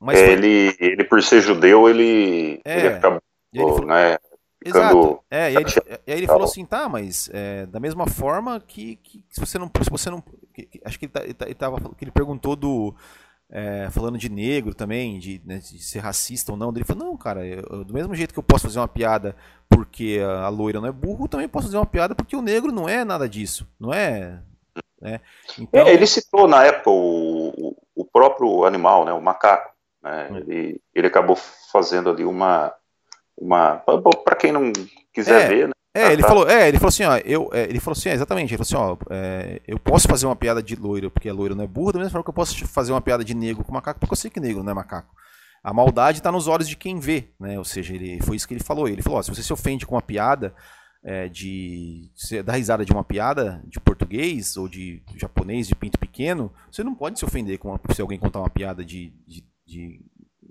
[0.00, 3.20] Mas ele, ele, por ser judeu, ele, é, ele acabou,
[3.52, 4.16] ele falou, né?
[4.64, 5.20] Exato.
[5.30, 5.64] É, e aí,
[6.06, 9.58] e aí ele falou assim, tá, mas é, da mesma forma que, que se você
[9.58, 9.70] não.
[9.82, 10.22] Se você não
[10.52, 12.94] que, acho que ele, tá, ele, tá, ele, tava, que ele perguntou do
[13.50, 16.70] é, falando de negro também, de, né, de, ser racista ou não.
[16.70, 19.34] Ele falou, não, cara, eu, do mesmo jeito que eu posso fazer uma piada
[19.68, 22.72] porque a loira não é burro, eu também posso fazer uma piada porque o negro
[22.72, 24.40] não é nada disso, não é?
[25.00, 25.20] Né?
[25.58, 25.86] Então...
[25.86, 29.72] É, ele citou na época o, o próprio animal, né, o macaco.
[30.02, 30.28] Né?
[30.30, 30.36] Hum.
[30.38, 31.36] Ele, ele acabou
[31.72, 32.72] fazendo ali uma.
[33.36, 33.82] uma
[34.24, 34.72] para quem não
[35.12, 35.74] quiser é, ver, né?
[35.98, 36.28] É, ah, ele tá.
[36.28, 38.96] falou, é, ele falou assim, ó, eu, é, ele falou assim, é, exatamente, ele falou
[38.96, 41.66] assim, ó, é, eu posso fazer uma piada de loiro porque a loira não é
[41.66, 44.12] burra, da mesma forma que eu posso fazer uma piada de negro com macaco porque
[44.12, 45.12] eu sei que negro não é macaco.
[45.62, 47.58] A maldade está nos olhos de quem vê, né?
[47.58, 48.88] Ou seja, ele, foi isso que ele falou.
[48.88, 50.54] Ele falou, ó, se você se ofende com uma piada
[51.02, 52.10] é, de
[52.44, 56.94] dá risada de uma piada de português ou de japonês de pinto pequeno, você não
[56.94, 60.00] pode se ofender com uma, se alguém contar uma piada de, de, de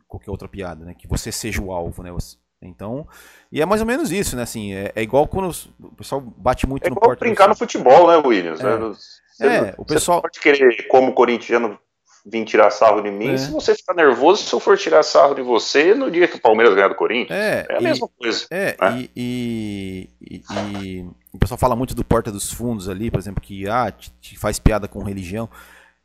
[0.08, 0.94] qualquer outra piada, né?
[0.94, 2.12] Que você seja o alvo, né?
[2.12, 3.08] Você, então,
[3.52, 4.44] e é mais ou menos isso, né?
[4.44, 7.20] Assim, é, é igual quando o pessoal bate muito é no porta.
[7.20, 8.60] brincar no futebol, né, Williams?
[8.60, 11.80] É, você, é o pessoal pode querer, como corintiano,
[12.26, 13.34] vir tirar sarro de mim.
[13.34, 13.38] É.
[13.38, 16.42] Se você ficar nervoso, se eu for tirar sarro de você no dia que o
[16.42, 18.46] Palmeiras ganhar do Corinthians, é, é a e, mesma coisa.
[18.50, 19.08] É, né?
[19.16, 23.70] e, e, e, o pessoal fala muito do Porta dos Fundos ali, por exemplo, que
[23.70, 25.48] ah, te, te faz piada com religião.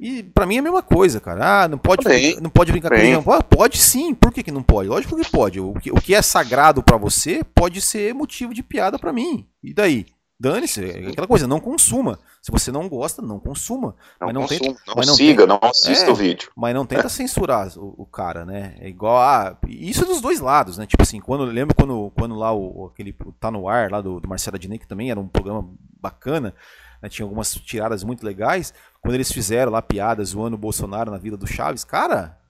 [0.02, 1.62] E para mim é a mesma coisa, cara.
[1.62, 2.98] Ah, não pode, bem, não pode brincar bem.
[2.98, 3.34] com religião.
[3.34, 4.12] Ah, pode sim.
[4.12, 4.88] Por que, que não pode?
[4.88, 5.60] Lógico que pode.
[5.60, 9.46] O que, o que é sagrado para você pode ser motivo de piada para mim.
[9.62, 10.06] E daí?
[10.40, 12.18] Dane-se, é aquela coisa, não consuma.
[12.42, 13.94] Se você não gosta, não consuma.
[14.20, 16.50] Não mas não, consuma, tenta, não mas não siga, tenta, não assista é, o vídeo.
[16.56, 17.08] Mas não tenta é.
[17.08, 18.74] censurar o, o, cara, né?
[18.80, 19.56] É igual a.
[19.68, 20.84] Isso é dos dois lados, né?
[20.84, 24.28] Tipo assim, quando lembro quando, quando lá o, aquele Tá no Ar, lá do, do
[24.28, 26.52] Marcelo Adnet, que também era um programa bacana,
[27.00, 27.08] né?
[27.08, 31.36] tinha algumas tiradas muito legais quando eles fizeram lá piadas zoando o Bolsonaro na vida
[31.36, 32.40] do Chaves, cara,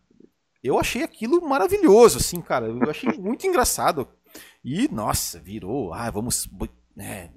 [0.62, 2.66] eu achei aquilo maravilhoso, assim, cara.
[2.66, 4.06] Eu achei muito engraçado.
[4.64, 6.48] E, nossa, virou, ah, vamos,
[6.94, 7.30] né,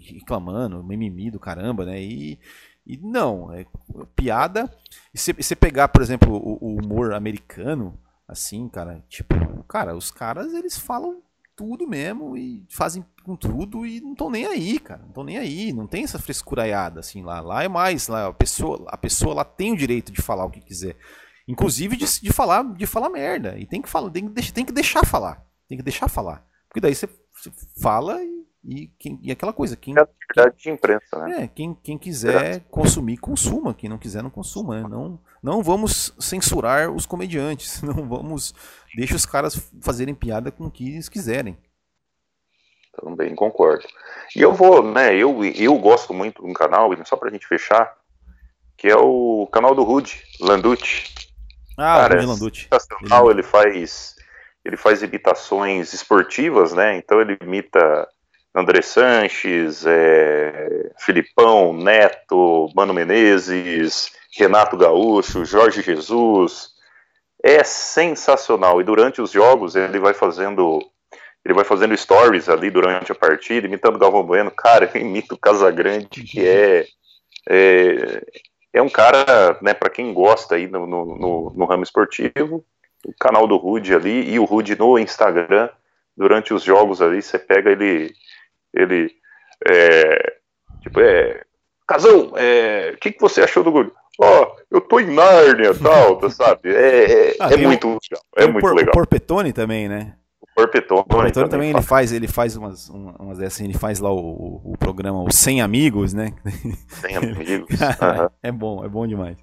[0.00, 2.02] reclamando, mimimi do caramba, né?
[2.02, 2.40] E,
[2.86, 3.64] e não, é
[4.16, 4.74] piada.
[5.14, 10.52] E você pegar, por exemplo, o, o, humor americano, assim, cara, tipo, cara, os caras,
[10.52, 11.22] eles falam
[11.56, 15.00] tudo mesmo e fazem com tudo e não estão nem aí, cara.
[15.00, 17.40] Não estão nem aí, não tem essa frescuraiada assim lá.
[17.40, 20.50] Lá é mais, lá a pessoa, a pessoa lá tem o direito de falar o
[20.50, 20.96] que quiser.
[21.46, 23.58] Inclusive de, de falar, de falar merda.
[23.58, 25.44] E tem que falar, tem que, tem que deixar falar.
[25.68, 26.46] Tem que deixar falar.
[26.68, 27.50] Porque daí você, você
[27.80, 31.44] fala e e, quem, e aquela coisa, quem, é atividade de imprensa, né?
[31.44, 33.74] É, quem, quem quiser consumir, consuma.
[33.74, 34.88] Quem não quiser, não consuma.
[34.88, 37.82] Não, não vamos censurar os comediantes.
[37.82, 38.54] Não vamos.
[38.94, 41.58] Deixa os caras fazerem piada com o que eles quiserem.
[43.00, 43.86] Também concordo.
[44.36, 45.16] E eu vou, né?
[45.16, 47.92] Eu, eu gosto muito de um canal, só pra gente fechar,
[48.76, 51.10] que é o canal do Rude, Landucci.
[51.78, 52.68] Ah, Cara, Rudy Landucci.
[52.72, 53.40] Sensacional, ele...
[53.40, 54.14] ele faz.
[54.64, 56.96] Ele faz imitações esportivas, né?
[56.96, 58.08] Então ele imita
[58.54, 66.70] André Sanches, é, Filipão, Neto, Mano Menezes, Renato Gaúcho, Jorge Jesus.
[67.42, 68.80] É sensacional.
[68.80, 70.80] E durante os jogos ele vai fazendo.
[71.44, 74.50] Ele vai fazendo stories ali durante a partida, imitando Galvão Bueno.
[74.50, 76.86] Cara, ele imita o Casagrande, que é,
[77.48, 78.22] é,
[78.72, 82.64] é um cara, né, para quem gosta aí no, no, no, ramo esportivo,
[83.04, 85.68] o canal do Rude ali e o Rude no Instagram,
[86.16, 88.14] durante os jogos ali, você pega ele
[88.72, 89.14] ele,
[89.68, 90.36] é,
[90.80, 91.44] tipo, é,
[91.86, 93.92] Casão, o é, que, que você achou do gol?
[94.20, 96.74] Ó, oh, eu tô em Nárnia, tal, sabe?
[96.74, 98.90] É, é, ah, é muito legal, é muito por, legal.
[98.90, 100.14] O Porpetone também, né?
[100.40, 104.00] O Porpetone, o Porpetone também, também ele faz, ele faz umas, umas dessas, ele faz
[104.00, 106.32] lá o, o programa Os 100 Amigos, né?
[107.00, 107.78] 100 Amigos.
[108.42, 109.36] É bom, é bom demais.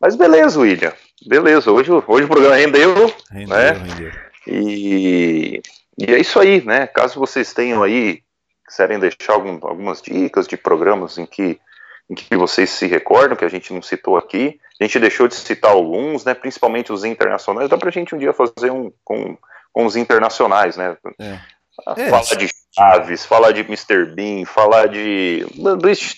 [0.00, 0.92] Mas beleza, William.
[1.26, 3.72] Beleza, hoje, hoje o programa rendeu, rendeu né?
[3.72, 4.12] Rendeu.
[4.46, 5.62] E
[5.98, 6.86] e é isso aí, né?
[6.86, 8.22] Caso vocês tenham aí,
[8.66, 11.60] quiserem deixar algum, algumas dicas de programas em que,
[12.10, 15.34] em que vocês se recordam, que a gente não citou aqui, a gente deixou de
[15.34, 16.34] citar alguns, né?
[16.34, 17.68] Principalmente os internacionais.
[17.68, 19.36] Dá pra gente um dia fazer um com,
[19.72, 20.96] com os internacionais, né?
[21.18, 21.38] É.
[21.96, 24.14] É, falar de Chaves, falar de Mr.
[24.14, 25.46] Bean, falar de.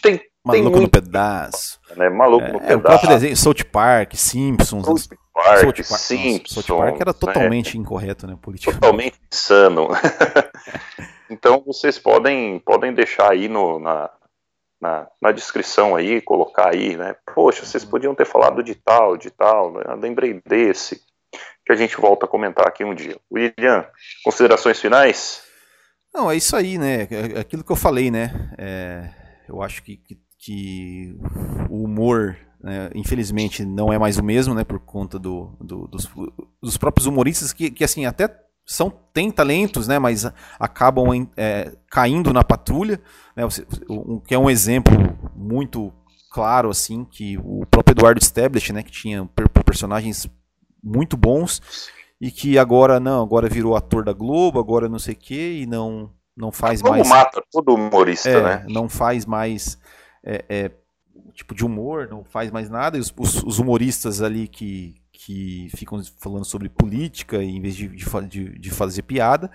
[0.02, 1.80] Tem, Maluco tem no pedaço.
[1.96, 2.08] Né?
[2.10, 2.72] Maluco é, no pedaço.
[2.72, 4.84] É, o próprio desenho, South Park, Simpsons.
[4.84, 6.64] South Park, South Park, Simpsons.
[6.64, 7.82] South Park era totalmente né?
[7.82, 8.80] incorreto, né, politicamente.
[8.80, 9.88] Totalmente insano.
[11.30, 14.10] então vocês podem, podem deixar aí no, na,
[14.84, 17.16] na, na, descrição aí, colocar aí, né?
[17.34, 19.82] Poxa, vocês podiam ter falado de tal, de tal, né?
[19.98, 21.00] lembrei desse,
[21.64, 23.16] que a gente volta a comentar aqui um dia.
[23.32, 23.86] William,
[24.22, 25.42] considerações finais?
[26.12, 27.08] Não, é isso aí, né?
[27.10, 28.30] É, é aquilo que eu falei, né?
[28.58, 29.08] É,
[29.48, 31.16] eu acho que, que, que
[31.70, 36.08] o humor né, infelizmente não é mais o mesmo, né, por conta do, do dos,
[36.62, 38.26] dos, próprios humoristas que, que assim até
[38.66, 43.00] são têm talentos, né, mas acabam em, é, caindo na patrulha,
[43.36, 43.44] né,
[43.88, 44.94] um, que é um exemplo
[45.34, 45.92] muito
[46.30, 49.28] claro assim que o próprio Eduardo Stablish, né, que tinha
[49.64, 50.28] personagens
[50.82, 51.60] muito bons
[52.20, 55.66] e que agora não, agora virou ator da Globo, agora não sei o que e
[55.66, 58.66] não não faz mais mata todo humorista, é, né?
[58.68, 59.78] Não faz mais
[60.24, 60.70] é, é,
[61.32, 62.96] tipo de humor, não faz mais nada.
[62.96, 68.58] E os, os, humoristas ali que, que ficam falando sobre política em vez de, de,
[68.58, 69.50] de, fazer piada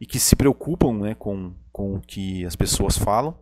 [0.00, 3.38] e que se preocupam né, com, com o que as pessoas falam.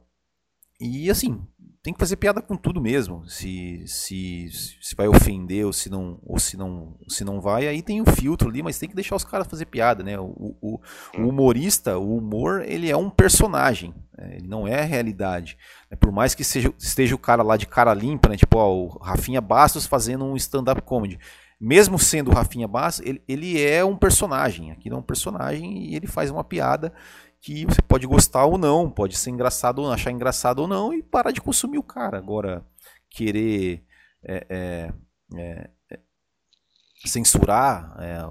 [0.78, 1.40] E assim,
[1.82, 3.26] tem que fazer piada com tudo mesmo.
[3.28, 7.82] Se, se, se vai ofender ou se não ou se não se não vai, aí
[7.82, 10.18] tem um filtro ali, mas tem que deixar os caras fazer piada, né?
[10.18, 10.80] O, o,
[11.18, 14.36] o humorista, o humor, ele é um personagem, né?
[14.36, 15.56] ele não é a realidade.
[15.90, 15.96] Né?
[15.96, 18.36] Por mais que seja, esteja o cara lá de cara limpa, né?
[18.36, 21.18] Tipo, ó, o Rafinha Bastos fazendo um stand-up comedy.
[21.64, 24.72] Mesmo sendo o Rafinha Bastos, ele, ele é um personagem.
[24.72, 26.92] Aqui é um personagem e ele faz uma piada
[27.40, 30.92] que você pode gostar ou não, pode ser engraçado ou não, achar engraçado ou não
[30.92, 32.18] e parar de consumir o cara.
[32.18, 32.66] Agora,
[33.08, 33.84] querer
[34.24, 34.92] é, é,
[35.38, 35.98] é, é
[37.06, 38.24] censurar é,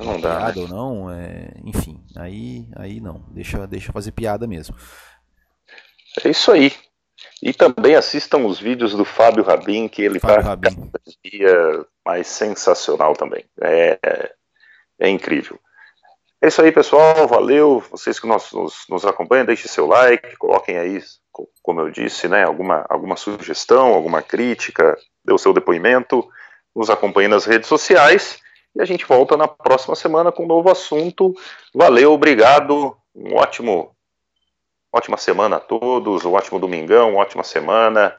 [0.00, 0.62] uma piada né?
[0.62, 4.76] ou não, é, enfim, aí, aí não, deixa, deixa fazer piada mesmo.
[6.24, 6.72] É isso aí.
[7.42, 10.70] E também assistam os vídeos do Fábio Rabin, que ele está cada
[11.24, 13.44] dia mais sensacional também.
[13.60, 13.98] É,
[14.98, 15.58] é incrível.
[16.40, 17.26] É isso aí, pessoal.
[17.28, 17.82] Valeu.
[17.90, 21.00] Vocês que nos, nos, nos acompanham, deixem seu like, coloquem aí,
[21.62, 26.28] como eu disse, né, alguma, alguma sugestão, alguma crítica, dê o seu depoimento,
[26.74, 28.42] nos acompanhem nas redes sociais
[28.74, 31.34] e a gente volta na próxima semana com um novo assunto.
[31.74, 32.96] Valeu, obrigado.
[33.14, 33.94] Um ótimo,
[34.92, 38.16] ótima semana a todos, um ótimo domingão, uma ótima semana.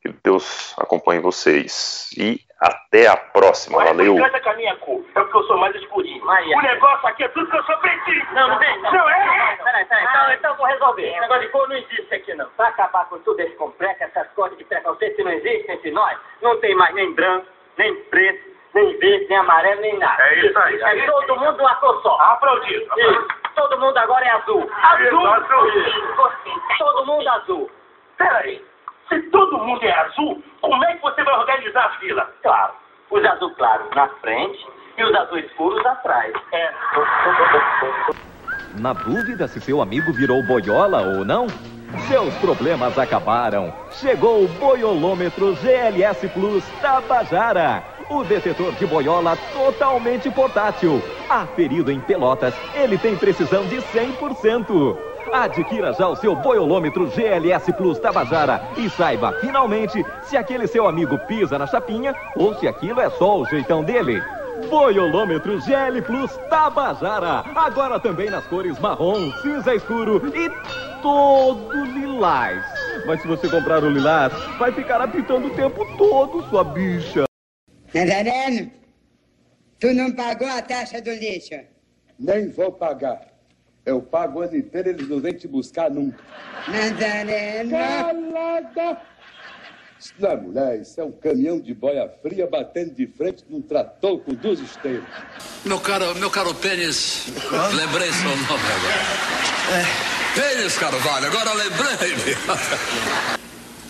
[0.00, 2.10] Que Deus acompanhe vocês.
[2.16, 3.78] E até a próxima.
[3.78, 4.14] Mas Valeu.
[4.14, 5.04] Não com a minha cor.
[5.14, 6.24] É porque eu sou mais escurinho.
[6.24, 8.26] O negócio aqui é tudo que eu sou pretinho.
[8.32, 8.82] Não, não vem.
[8.82, 9.56] Não, não é.
[9.62, 10.04] Peraí, peraí.
[10.04, 11.08] Então, então eu vou resolver.
[11.08, 12.48] Esse negócio de cor não existe aqui, não.
[12.50, 16.18] Pra acabar com tudo esse complexo, essas coisas de preconceito que não existem entre nós,
[16.40, 17.46] não tem mais nem branco,
[17.76, 20.22] nem preto, nem verde, nem amarelo, nem nada.
[20.22, 20.80] É isso aí.
[20.80, 22.18] É todo mundo uma cor só.
[22.20, 22.86] Aplaudido.
[22.96, 23.28] Isso.
[23.54, 24.70] Todo mundo agora é azul.
[24.82, 25.26] Azul?
[25.26, 25.68] Azul.
[25.68, 26.78] Isso.
[26.78, 27.70] Todo mundo azul.
[28.18, 28.64] Peraí.
[29.08, 32.30] Se todo mundo é azul, como é que você vai organizar a fila?
[32.42, 32.72] Claro.
[33.10, 34.66] Os azul claros na frente
[34.98, 36.32] e os azul escuros atrás.
[36.52, 36.72] É.
[38.78, 41.46] Na dúvida se seu amigo virou boiola ou não?
[42.08, 43.72] Seus problemas acabaram.
[43.90, 47.82] Chegou o Boiolômetro GLS Plus Tabajara.
[48.10, 51.02] O detetor de boiola totalmente portátil.
[51.28, 55.15] Aferido em pelotas, ele tem precisão de 100%.
[55.44, 61.18] Adquira já o seu boiolômetro GLS Plus Tabajara e saiba finalmente se aquele seu amigo
[61.26, 64.22] pisa na chapinha ou se aquilo é só o jeitão dele.
[64.70, 67.44] Boiolômetro GL Plus Tabajara.
[67.54, 70.50] Agora também nas cores marrom, cinza escuro e
[71.02, 72.64] todo lilás.
[73.06, 77.24] Mas se você comprar o lilás, vai ficar apitando o tempo todo, sua bicha.
[77.94, 78.70] Nazareno,
[79.78, 81.60] tu não pagou a taxa do lixo.
[82.18, 83.35] Nem vou pagar.
[83.86, 86.18] Eu pago o ano inteiro, eles não vêm te buscar nunca.
[86.66, 87.70] Nazareno.
[87.70, 89.00] Calada!
[89.98, 93.62] Isso não é mulher, isso é um caminhão de boia fria batendo de frente num
[93.62, 95.04] trator com duas esteiras.
[95.64, 97.28] Meu caro, meu caro Pênis,
[97.72, 99.86] lembrei seu nome agora.
[100.34, 102.36] Pênis Carvalho, agora lembrei-me.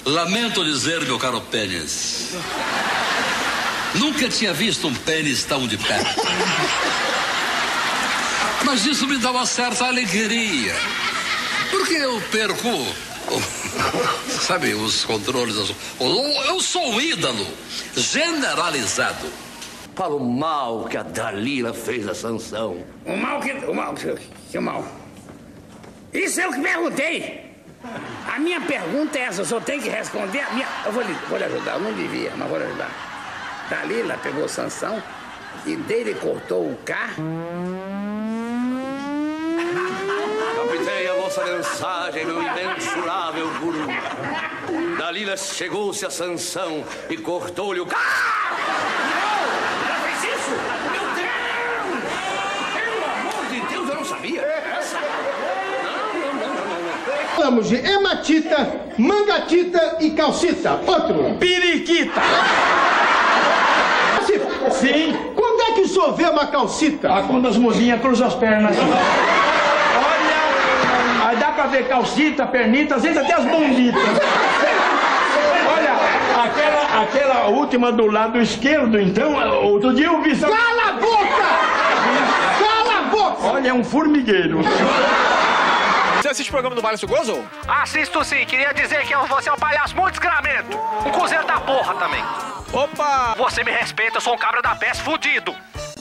[0.05, 2.35] Lamento dizer, meu caro Pênis,
[3.95, 6.21] nunca tinha visto um pênis tão de perto.
[8.67, 10.75] Mas isso me dá uma certa alegria,
[11.71, 13.43] porque eu perco, o-
[14.29, 15.57] sabe, os controles.
[16.01, 16.07] Eu
[16.47, 17.47] eu sou um ídolo
[17.97, 19.27] generalizado.
[19.95, 22.85] Para o mal que a Dalila fez a Sansão.
[23.07, 23.53] O mal que.
[23.53, 24.15] O mal que.
[24.51, 24.85] que mal.
[26.13, 27.47] Isso é o que perguntei.
[28.31, 30.67] A minha pergunta é essa, eu só tenho que responder a minha.
[30.85, 32.91] Eu vou lhe, vou lhe ajudar, eu não devia, mas vou lhe ajudar.
[33.71, 35.03] Dalila pegou Sansão
[35.65, 37.23] e dele cortou o carro.
[41.37, 43.87] Captei a vossa mensagem, meu imensurável guru.
[44.99, 48.57] Dalila chegou-se a Sansão e cortou-lhe o carro.
[49.87, 50.51] Ela fez isso?
[50.91, 52.05] Meu Deus!
[52.73, 54.41] Pelo amor de Deus, eu não sabia.
[54.41, 54.99] Essa.
[55.85, 57.29] Não, não, não, não, não.
[57.37, 60.81] Falamos de hematita, mangatita e calcita.
[60.87, 61.37] Outro.
[61.39, 62.23] Periquita.
[64.73, 65.15] Sim.
[65.35, 67.13] Quando é que o senhor vê uma calcita?
[67.13, 68.77] Ah, quando as mozinhas cruzam as pernas.
[71.67, 74.01] Pra ver calcita, pernita, às vezes até as bombitas.
[75.77, 80.39] Olha, aquela, aquela última do lado esquerdo, então, outro dia eu vi...
[80.39, 81.45] Cala a boca!
[82.61, 83.47] Cala a boca!
[83.49, 84.61] Olha, é um formigueiro.
[86.23, 87.45] Você assiste o programa do Mário Gozo?
[87.67, 90.79] Assisto sim, queria dizer que você é um palhaço muito desgramento.
[91.05, 92.23] Um cozeiro da porra também.
[92.73, 93.35] Opa!
[93.39, 95.53] Você me respeita, eu sou um cabra da peste fudido.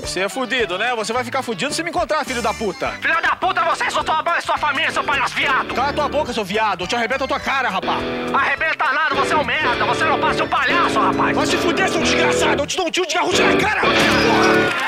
[0.06, 0.94] Você é fudido, né?
[0.96, 2.92] Você vai ficar fudido se me encontrar, filho da puta.
[3.02, 5.74] Filho da puta, você, só tua mãe, sua família, seu palhaço viado.
[5.74, 6.84] Cala tua boca, seu viado.
[6.84, 8.04] Eu te arrebento a tua cara, rapaz.
[8.32, 9.84] Arrebenta nada, você é um merda.
[9.84, 11.36] Você não passa um palhaço, rapaz.
[11.36, 12.62] Vai se fuder, seu desgraçado.
[12.62, 13.82] Eu te dou um tiro de garrucha na cara.
[13.82, 14.86] Porra!